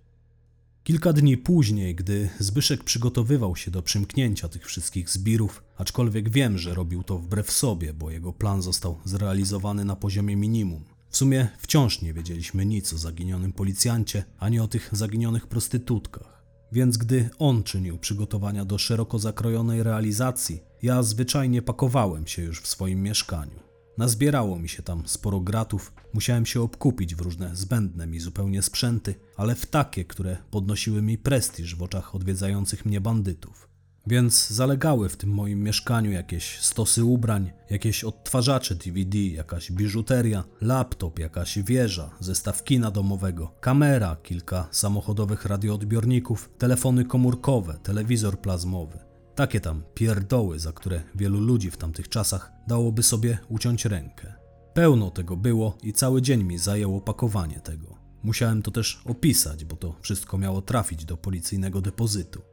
Kilka 0.84 1.14
dni 1.14 1.38
później, 1.38 1.96
gdy 1.96 2.30
Zbyszek 2.40 2.84
przygotowywał 2.84 3.56
się 3.56 3.72
do 3.72 3.82
przymknięcia 3.82 4.50
tych 4.50 4.66
wszystkich 4.66 5.10
zbirów, 5.10 5.64
aczkolwiek 5.78 6.30
wiem, 6.30 6.58
że 6.58 6.74
robił 6.74 7.04
to 7.04 7.18
wbrew 7.20 7.52
sobie, 7.52 7.94
bo 7.94 8.12
jego 8.12 8.34
plan 8.34 8.62
został 8.62 9.00
zrealizowany 9.06 9.86
na 9.86 9.96
poziomie 9.96 10.36
minimum. 10.36 10.84
W 11.14 11.18
sumie 11.18 11.48
wciąż 11.58 12.02
nie 12.02 12.14
wiedzieliśmy 12.14 12.66
nic 12.66 12.94
o 12.94 12.98
zaginionym 12.98 13.54
policjancie, 13.54 14.24
ani 14.40 14.60
o 14.60 14.68
tych 14.68 14.90
zaginionych 14.92 15.48
prostytutkach. 15.48 16.44
Więc 16.72 16.98
gdy 16.98 17.30
on 17.40 17.64
czynił 17.64 17.98
przygotowania 17.98 18.66
do 18.66 18.78
szeroko 18.78 19.20
zakrojonej 19.20 19.84
realizacji, 19.84 20.64
ja 20.84 21.04
zwyczajnie 21.04 21.62
pakowałem 21.62 22.28
się 22.28 22.42
już 22.42 22.62
w 22.62 22.68
swoim 22.68 23.04
mieszkaniu. 23.04 23.60
Nazbierało 23.98 24.60
mi 24.60 24.70
się 24.70 24.84
tam 24.84 25.08
sporo 25.08 25.40
gratów, 25.40 25.94
musiałem 26.14 26.46
się 26.46 26.62
obkupić 26.62 27.16
w 27.16 27.22
różne 27.22 27.56
zbędne 27.56 28.08
mi 28.08 28.20
zupełnie 28.20 28.62
sprzęty, 28.62 29.16
ale 29.38 29.56
w 29.56 29.66
takie, 29.66 30.06
które 30.06 30.38
podnosiły 30.52 31.02
mi 31.02 31.18
prestiż 31.18 31.76
w 31.76 31.84
oczach 31.84 32.16
odwiedzających 32.16 32.86
mnie 32.86 33.02
bandytów. 33.02 33.73
Więc 34.08 34.50
zalegały 34.50 35.10
w 35.10 35.18
tym 35.18 35.30
moim 35.30 35.64
mieszkaniu 35.64 36.12
jakieś 36.12 36.60
stosy 36.60 37.04
ubrań, 37.04 37.52
jakieś 37.70 38.04
odtwarzacze 38.04 38.76
DVD, 38.76 39.18
jakaś 39.20 39.72
biżuteria, 39.72 40.44
laptop, 40.62 41.20
jakaś 41.20 41.60
wieża, 41.60 42.12
zestaw 42.20 42.64
kina 42.64 42.92
domowego, 42.92 43.56
kamera, 43.60 44.16
kilka 44.24 44.68
samochodowych 44.72 45.46
radioodbiorników, 45.46 46.50
telefony 46.58 47.06
komórkowe, 47.06 47.80
telewizor 47.84 48.40
plazmowy. 48.40 49.00
Takie 49.36 49.60
tam 49.60 49.84
pierdoły, 49.94 50.60
za 50.60 50.72
które 50.72 51.02
wielu 51.16 51.40
ludzi 51.40 51.72
w 51.72 51.78
tamtych 51.78 52.10
czasach 52.10 52.52
dałoby 52.68 53.04
sobie 53.04 53.38
uciąć 53.50 53.86
rękę. 53.86 54.34
Pełno 54.74 55.12
tego 55.12 55.38
było 55.38 55.78
i 55.84 55.94
cały 55.94 56.22
dzień 56.22 56.44
mi 56.44 56.58
zajęło 56.58 57.02
pakowanie 57.02 57.60
tego. 57.60 57.98
Musiałem 58.24 58.62
to 58.62 58.72
też 58.72 59.02
opisać, 59.06 59.66
bo 59.66 59.76
to 59.76 59.96
wszystko 60.02 60.38
miało 60.38 60.62
trafić 60.62 61.06
do 61.06 61.18
policyjnego 61.18 61.82
depozytu. 61.82 62.53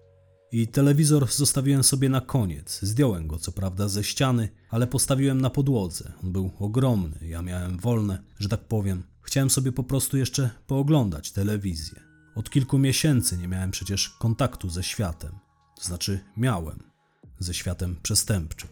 I 0.53 0.69
telewizor 0.69 1.33
zostawiłem 1.33 1.85
sobie 1.85 2.09
na 2.09 2.21
koniec. 2.21 2.79
Zdjąłem 2.83 3.27
go 3.27 3.39
co 3.39 3.53
prawda 3.53 3.89
ze 3.89 4.05
ściany, 4.05 4.49
ale 4.71 4.87
postawiłem 4.87 5.41
na 5.41 5.51
podłodze. 5.51 6.13
On 6.23 6.33
był 6.33 6.51
ogromny, 6.59 7.19
ja 7.23 7.43
miałem 7.43 7.79
wolne, 7.79 8.23
że 8.39 8.49
tak 8.49 8.61
powiem. 8.61 9.03
Chciałem 9.23 9.51
sobie 9.51 9.73
po 9.73 9.85
prostu 9.85 10.17
jeszcze 10.17 10.51
pooglądać 10.67 11.33
telewizję. 11.33 12.01
Od 12.35 12.51
kilku 12.51 12.79
miesięcy 12.79 13.39
nie 13.39 13.49
miałem 13.49 13.71
przecież 13.71 14.09
kontaktu 14.09 14.71
ze 14.71 14.83
światem. 14.83 15.33
To 15.77 15.85
znaczy 15.85 16.21
miałem 16.37 16.79
ze 17.39 17.55
światem 17.55 17.97
przestępczym. 18.03 18.69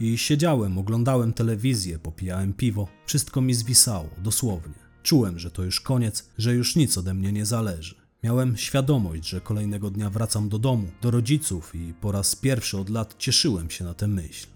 I 0.00 0.18
siedziałem, 0.18 0.78
oglądałem 0.78 1.32
telewizję, 1.32 1.98
popijałem 1.98 2.52
piwo, 2.52 2.88
wszystko 3.06 3.40
mi 3.40 3.54
zwisało, 3.54 4.08
dosłownie. 4.18 4.74
Czułem, 5.02 5.38
że 5.38 5.50
to 5.50 5.62
już 5.62 5.80
koniec, 5.80 6.30
że 6.38 6.54
już 6.54 6.76
nic 6.76 6.98
ode 6.98 7.14
mnie 7.14 7.32
nie 7.32 7.46
zależy. 7.46 8.05
Miałem 8.22 8.56
świadomość, 8.56 9.28
że 9.28 9.40
kolejnego 9.40 9.90
dnia 9.90 10.10
wracam 10.10 10.48
do 10.48 10.58
domu, 10.58 10.88
do 11.02 11.10
rodziców 11.10 11.74
i 11.74 11.94
po 12.00 12.12
raz 12.12 12.36
pierwszy 12.36 12.78
od 12.78 12.90
lat 12.90 13.14
cieszyłem 13.18 13.70
się 13.70 13.84
na 13.84 13.94
tę 13.94 14.08
myśl. 14.08 14.46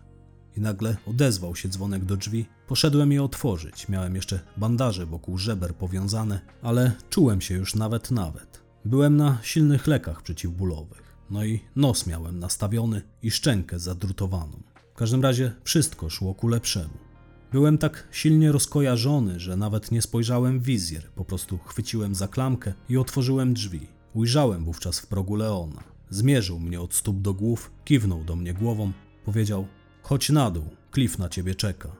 I 0.57 0.61
nagle 0.61 0.97
odezwał 1.07 1.57
się 1.57 1.69
dzwonek 1.69 2.05
do 2.05 2.17
drzwi. 2.17 2.47
Poszedłem 2.67 3.13
je 3.13 3.23
otworzyć. 3.23 3.89
Miałem 3.89 4.15
jeszcze 4.17 4.41
bandaże 4.57 5.07
wokół 5.07 5.39
żeber 5.39 5.75
powiązane, 5.75 6.41
ale 6.63 6.93
czułem 7.11 7.41
się 7.41 7.55
już 7.55 7.75
nawet 7.75 8.11
nawet. 8.11 8.63
Byłem 8.85 9.17
na 9.17 9.39
silnych 9.43 9.87
lekach 9.87 10.23
przeciwbólowych. 10.23 11.17
No 11.31 11.45
i 11.45 11.61
nos 11.77 12.07
miałem 12.07 12.39
nastawiony 12.39 13.03
i 13.23 13.31
szczękę 13.31 13.79
zadrutowaną. 13.79 14.63
W 14.95 14.97
każdym 14.97 15.23
razie 15.23 15.53
wszystko 15.65 16.11
szło 16.11 16.35
ku 16.35 16.49
lepszemu. 16.49 17.10
Byłem 17.53 17.79
tak 17.79 18.09
silnie 18.11 18.53
rozkojarzony, 18.53 19.41
że 19.41 19.57
nawet 19.57 19.91
nie 19.91 20.03
spojrzałem 20.03 20.61
w 20.61 20.63
wizjer, 20.63 21.11
po 21.11 21.25
prostu 21.25 21.59
chwyciłem 21.59 22.15
za 22.15 22.29
klamkę 22.29 22.73
i 22.89 22.97
otworzyłem 22.97 23.55
drzwi. 23.55 23.87
Ujrzałem 24.15 24.65
wówczas 24.65 25.01
w 25.01 25.07
progu 25.07 25.35
Leona. 25.35 25.85
Zmierzył 26.11 26.61
mnie 26.61 26.81
od 26.81 26.95
stóp 26.95 27.21
do 27.21 27.35
głów, 27.35 27.73
kiwnął 27.85 28.25
do 28.25 28.37
mnie 28.37 28.55
głową, 28.55 28.93
powiedział: 29.25 29.67
Chodź 30.03 30.29
na 30.29 30.51
dół, 30.51 30.65
Cliff 30.95 31.19
na 31.19 31.29
ciebie 31.29 31.55
czeka. 31.55 31.97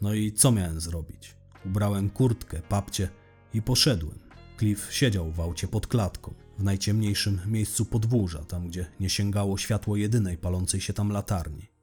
No 0.00 0.14
i 0.14 0.32
co 0.32 0.52
miałem 0.52 0.80
zrobić? 0.80 1.36
Ubrałem 1.66 2.10
kurtkę, 2.10 2.62
papcie 2.68 3.08
i 3.54 3.62
poszedłem. 3.62 4.18
Cliff 4.58 4.92
siedział 4.92 5.32
w 5.32 5.40
aucie 5.40 5.68
pod 5.68 5.86
klatką, 5.86 6.34
w 6.58 6.64
najciemniejszym 6.64 7.40
miejscu 7.46 7.84
podwórza, 7.84 8.44
tam 8.44 8.68
gdzie 8.68 8.86
nie 9.00 9.10
sięgało 9.10 9.58
światło 9.58 9.96
jedynej 9.96 10.38
palącej 10.38 10.80
się 10.80 10.92
tam 10.92 11.12
latarni. 11.12 11.77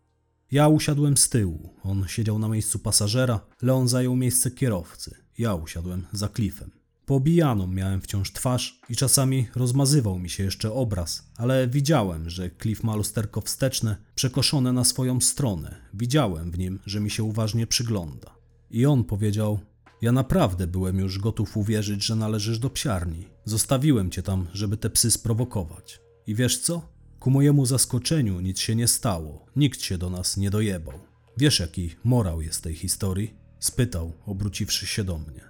Ja 0.51 0.67
usiadłem 0.67 1.17
z 1.17 1.29
tyłu, 1.29 1.73
on 1.83 2.05
siedział 2.07 2.39
na 2.39 2.47
miejscu 2.47 2.79
pasażera, 2.79 3.39
Leon 3.61 3.87
zajął 3.87 4.15
miejsce 4.15 4.51
kierowcy. 4.51 5.15
Ja 5.37 5.55
usiadłem 5.55 6.05
za 6.11 6.27
klifem. 6.27 6.71
Poobijaną 7.05 7.67
miałem 7.67 8.01
wciąż 8.01 8.31
twarz 8.31 8.79
i 8.89 8.95
czasami 8.95 9.47
rozmazywał 9.55 10.19
mi 10.19 10.29
się 10.29 10.43
jeszcze 10.43 10.73
obraz, 10.73 11.31
ale 11.37 11.67
widziałem, 11.67 12.29
że 12.29 12.49
Cliff 12.61 12.83
ma 12.83 12.95
lusterko 12.95 13.41
wsteczne, 13.41 13.97
przekoszone 14.15 14.73
na 14.73 14.83
swoją 14.83 15.21
stronę. 15.21 15.75
Widziałem 15.93 16.51
w 16.51 16.57
nim, 16.57 16.79
że 16.85 16.99
mi 16.99 17.09
się 17.11 17.23
uważnie 17.23 17.67
przygląda. 17.67 18.35
I 18.71 18.85
on 18.85 19.03
powiedział: 19.03 19.59
Ja 20.01 20.11
naprawdę 20.11 20.67
byłem 20.67 20.99
już 20.99 21.19
gotów 21.19 21.57
uwierzyć, 21.57 22.05
że 22.05 22.15
należysz 22.15 22.59
do 22.59 22.69
psiarni. 22.69 23.25
Zostawiłem 23.45 24.11
cię 24.11 24.23
tam, 24.23 24.47
żeby 24.53 24.77
te 24.77 24.89
psy 24.89 25.11
sprowokować. 25.11 26.01
I 26.27 26.35
wiesz 26.35 26.59
co? 26.59 26.94
Ku 27.25 27.31
mojemu 27.31 27.65
zaskoczeniu 27.65 28.39
nic 28.39 28.59
się 28.59 28.75
nie 28.75 28.87
stało, 28.87 29.45
nikt 29.55 29.81
się 29.81 29.97
do 29.97 30.09
nas 30.09 30.37
nie 30.37 30.49
dojebał. 30.49 30.99
Wiesz, 31.37 31.59
jaki 31.59 31.95
morał 32.03 32.41
jest 32.41 32.63
tej 32.63 32.75
historii? 32.75 33.35
spytał, 33.59 34.13
obróciwszy 34.25 34.87
się 34.87 35.03
do 35.03 35.17
mnie. 35.17 35.41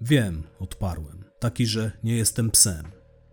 Wiem, 0.00 0.42
odparłem. 0.58 1.24
Taki, 1.38 1.66
że 1.66 1.92
nie 2.04 2.16
jestem 2.16 2.50
psem. 2.50 2.86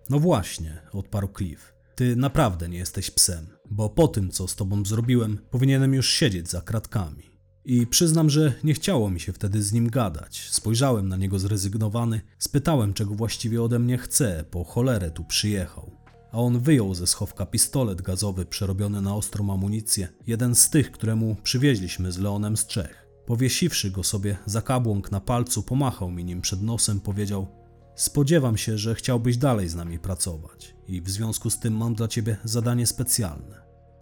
No 0.09 0.19
właśnie, 0.19 0.81
odparł 0.91 1.29
Cliff. 1.37 1.73
Ty 1.95 2.15
naprawdę 2.15 2.69
nie 2.69 2.77
jesteś 2.77 3.11
psem, 3.11 3.47
bo 3.69 3.89
po 3.89 4.07
tym, 4.07 4.31
co 4.31 4.47
z 4.47 4.55
tobą 4.55 4.85
zrobiłem, 4.85 5.37
powinienem 5.51 5.93
już 5.93 6.09
siedzieć 6.09 6.49
za 6.49 6.61
kratkami. 6.61 7.23
I 7.65 7.87
przyznam, 7.87 8.29
że 8.29 8.53
nie 8.63 8.73
chciało 8.73 9.09
mi 9.09 9.19
się 9.19 9.33
wtedy 9.33 9.63
z 9.63 9.73
nim 9.73 9.89
gadać. 9.89 10.49
Spojrzałem 10.51 11.09
na 11.09 11.17
niego 11.17 11.39
zrezygnowany, 11.39 12.21
spytałem, 12.37 12.93
czego 12.93 13.15
właściwie 13.15 13.63
ode 13.63 13.79
mnie 13.79 13.97
chce, 13.97 14.43
po 14.51 14.63
cholerę 14.63 15.11
tu 15.11 15.23
przyjechał 15.23 15.98
a 16.31 16.37
on 16.37 16.59
wyjął 16.59 16.93
ze 16.93 17.07
schowka 17.07 17.45
pistolet 17.45 18.01
gazowy 18.01 18.45
przerobiony 18.45 19.01
na 19.01 19.15
ostrą 19.15 19.53
amunicję, 19.53 20.07
jeden 20.27 20.55
z 20.55 20.69
tych, 20.69 20.91
któremu 20.91 21.35
przywieźliśmy 21.43 22.11
z 22.11 22.17
Leonem 22.17 22.57
z 22.57 22.67
Czech. 22.67 23.07
Powiesiwszy 23.25 23.91
go 23.91 24.03
sobie 24.03 24.37
za 24.45 24.61
kabłąk 24.61 25.11
na 25.11 25.19
palcu, 25.19 25.63
pomachał 25.63 26.11
mi 26.11 26.25
nim 26.25 26.41
przed 26.41 26.61
nosem, 26.61 26.99
powiedział: 26.99 27.47
Spodziewam 27.95 28.57
się, 28.57 28.77
że 28.77 28.95
chciałbyś 28.95 29.37
dalej 29.37 29.69
z 29.69 29.75
nami 29.75 29.99
pracować 29.99 30.75
i 30.87 31.01
w 31.01 31.09
związku 31.09 31.49
z 31.49 31.59
tym 31.59 31.77
mam 31.77 31.95
dla 31.95 32.07
ciebie 32.07 32.37
zadanie 32.43 32.87
specjalne. 32.87 33.61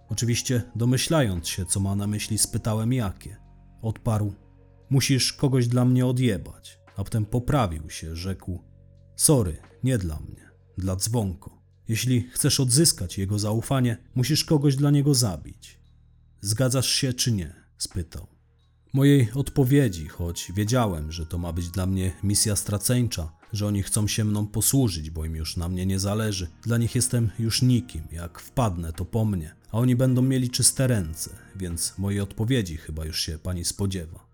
Oczywiście, 0.09 0.61
domyślając 0.75 1.47
się, 1.47 1.65
co 1.65 1.79
ma 1.79 1.95
na 1.95 2.07
myśli, 2.07 2.37
spytałem 2.37 2.93
jakie. 2.93 3.37
Odparł: 3.81 4.33
Musisz 4.89 5.33
kogoś 5.33 5.67
dla 5.67 5.85
mnie 5.85 6.05
odjebać. 6.05 6.79
A 6.95 7.03
potem 7.03 7.25
poprawił 7.25 7.89
się, 7.89 8.15
rzekł: 8.15 8.63
Sorry, 9.15 9.57
nie 9.83 9.97
dla 9.97 10.19
mnie, 10.19 10.51
dla 10.77 10.95
dzwonko. 10.95 11.56
Jeśli 11.87 12.29
chcesz 12.31 12.59
odzyskać 12.59 13.17
jego 13.17 13.39
zaufanie, 13.39 13.97
musisz 14.15 14.43
kogoś 14.43 14.75
dla 14.75 14.91
niego 14.91 15.13
zabić. 15.13 15.79
Zgadzasz 16.41 16.89
się 16.89 17.13
czy 17.13 17.31
nie? 17.31 17.53
spytał. 17.77 18.27
Mojej 18.93 19.31
odpowiedzi, 19.33 20.07
choć 20.07 20.51
wiedziałem, 20.55 21.11
że 21.11 21.25
to 21.25 21.37
ma 21.37 21.53
być 21.53 21.69
dla 21.69 21.85
mnie 21.85 22.13
misja 22.23 22.55
straceńcza, 22.55 23.31
że 23.53 23.67
oni 23.67 23.83
chcą 23.83 24.07
się 24.07 24.25
mną 24.25 24.47
posłużyć, 24.47 25.09
bo 25.09 25.25
im 25.25 25.35
już 25.35 25.57
na 25.57 25.69
mnie 25.69 25.85
nie 25.85 25.99
zależy. 25.99 26.47
Dla 26.63 26.77
nich 26.77 26.95
jestem 26.95 27.29
już 27.39 27.61
nikim, 27.61 28.01
jak 28.11 28.39
wpadnę 28.39 28.93
to 28.93 29.05
po 29.05 29.25
mnie, 29.25 29.55
a 29.71 29.77
oni 29.77 29.95
będą 29.95 30.21
mieli 30.21 30.49
czyste 30.49 30.87
ręce, 30.87 31.29
więc 31.55 31.93
mojej 31.97 32.19
odpowiedzi 32.19 32.77
chyba 32.77 33.05
już 33.05 33.19
się 33.21 33.37
pani 33.37 33.65
spodziewa. 33.65 34.27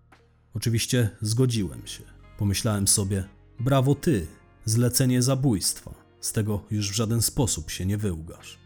Oczywiście 0.53 1.09
zgodziłem 1.21 1.87
się. 1.87 2.03
Pomyślałem 2.37 2.87
sobie, 2.87 3.23
brawo 3.59 3.95
ty, 3.95 4.27
zlecenie 4.65 5.21
zabójstwa. 5.21 6.02
Z 6.23 6.31
tego 6.31 6.61
już 6.71 6.91
w 6.91 6.95
żaden 6.95 7.21
sposób 7.21 7.71
się 7.71 7.85
nie 7.85 7.97
wyłgasz. 7.97 8.59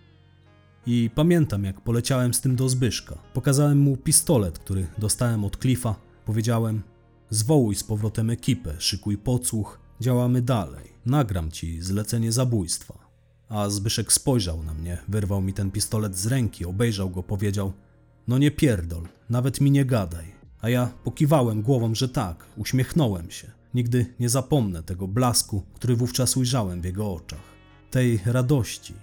I 0.86 1.10
pamiętam, 1.16 1.64
jak 1.64 1.82
poleciałem 1.82 2.34
z 2.34 2.42
tym 2.42 2.56
do 2.56 2.70
Zbyszka. 2.70 3.18
Pokazałem 3.34 3.80
mu 3.80 3.98
pistolet, 3.98 4.60
który 4.60 4.88
dostałem 4.98 5.44
od 5.44 5.58
Cliffa. 5.58 5.96
Powiedziałem: 6.26 6.82
Zwołuj 7.30 7.76
z 7.76 7.84
powrotem 7.84 8.30
ekipę, 8.30 8.76
szykuj 8.80 9.18
podsłuch, 9.18 9.80
działamy 10.02 10.42
dalej. 10.42 10.86
Nagram 11.06 11.52
ci 11.52 11.82
zlecenie 11.82 12.32
zabójstwa. 12.32 12.98
A 13.50 13.70
Zbyszek 13.70 14.14
spojrzał 14.14 14.64
na 14.64 14.74
mnie, 14.74 14.98
wyrwał 15.08 15.42
mi 15.42 15.54
ten 15.54 15.72
pistolet 15.72 16.18
z 16.18 16.28
ręki, 16.28 16.66
obejrzał 16.66 17.10
go, 17.10 17.24
powiedział: 17.24 17.74
No 18.28 18.38
nie 18.38 18.52
pierdol, 18.52 19.08
nawet 19.30 19.62
mi 19.62 19.72
nie 19.72 19.86
gadaj. 19.86 20.36
A 20.62 20.70
ja 20.70 20.92
pokiwałem 21.04 21.62
głową, 21.62 21.96
że 21.96 22.10
tak, 22.10 22.46
uśmiechnąłem 22.58 23.32
się. 23.32 23.57
Nigdy 23.78 24.06
nie 24.20 24.30
zapomnę 24.30 24.84
tego 24.84 25.08
blasku, 25.08 25.64
który 25.74 25.96
wówczas 25.96 26.38
ujrzałem 26.38 26.82
w 26.82 26.86
jego 26.86 27.14
oczach. 27.14 27.40
Tej 27.92 28.20
radości. 28.26 28.94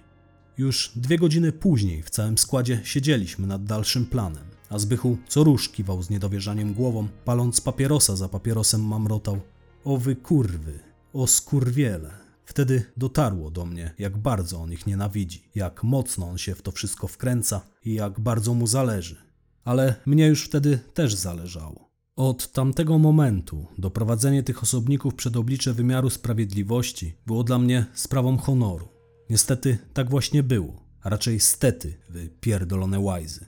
Już 0.57 0.91
dwie 0.95 1.17
godziny 1.17 1.51
później 1.51 2.03
w 2.03 2.09
całym 2.09 2.37
składzie 2.37 2.81
siedzieliśmy 2.83 3.47
nad 3.47 3.63
dalszym 3.63 4.05
planem, 4.05 4.43
a 4.69 4.79
Zbychu 4.79 5.17
co 5.27 5.43
rusz 5.43 5.69
kiwał 5.69 6.03
z 6.03 6.09
niedowierzaniem 6.09 6.73
głową, 6.73 7.07
paląc 7.25 7.61
papierosa 7.61 8.15
za 8.15 8.29
papierosem 8.29 8.83
mamrotał. 8.83 9.39
O 9.83 9.97
wy 9.97 10.15
kurwy, 10.15 10.79
o 11.13 11.27
skurwiele. 11.27 12.11
Wtedy 12.45 12.83
dotarło 12.97 13.51
do 13.51 13.65
mnie, 13.65 13.93
jak 13.99 14.17
bardzo 14.17 14.61
on 14.61 14.71
ich 14.71 14.87
nienawidzi, 14.87 15.49
jak 15.55 15.83
mocno 15.83 16.29
on 16.29 16.37
się 16.37 16.55
w 16.55 16.61
to 16.61 16.71
wszystko 16.71 17.07
wkręca 17.07 17.61
i 17.85 17.93
jak 17.93 18.19
bardzo 18.19 18.53
mu 18.53 18.67
zależy. 18.67 19.15
Ale 19.63 19.95
mnie 20.05 20.27
już 20.27 20.45
wtedy 20.45 20.79
też 20.93 21.15
zależało. 21.15 21.84
Od 22.15 22.51
tamtego 22.51 22.99
momentu 22.99 23.67
doprowadzenie 23.77 24.43
tych 24.43 24.63
osobników 24.63 25.15
przed 25.15 25.35
oblicze 25.37 25.73
wymiaru 25.73 26.09
sprawiedliwości 26.09 27.15
było 27.25 27.43
dla 27.43 27.59
mnie 27.59 27.85
sprawą 27.93 28.37
honoru. 28.37 28.87
Niestety 29.29 29.77
tak 29.93 30.09
właśnie 30.09 30.43
było, 30.43 30.83
a 31.01 31.09
raczej 31.09 31.39
stety, 31.39 31.97
wy 32.09 32.29
pierdolone 32.41 32.99
łajzy. 32.99 33.45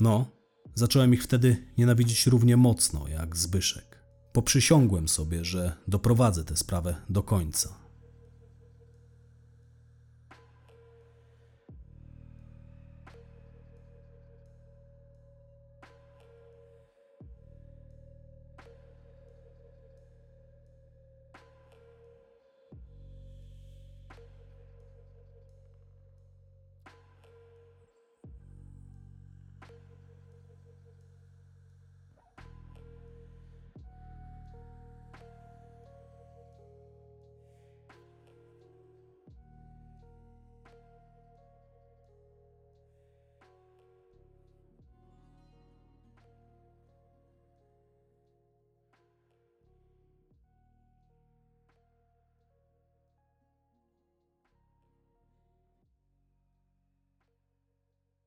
No, 0.00 0.26
zacząłem 0.74 1.14
ich 1.14 1.22
wtedy 1.22 1.56
nienawidzić 1.78 2.26
równie 2.26 2.56
mocno 2.56 3.08
jak 3.08 3.36
Zbyszek. 3.36 4.04
Poprzysiągłem 4.32 5.08
sobie, 5.08 5.44
że 5.44 5.72
doprowadzę 5.88 6.44
tę 6.44 6.56
sprawę 6.56 6.96
do 7.08 7.22
końca. 7.22 7.85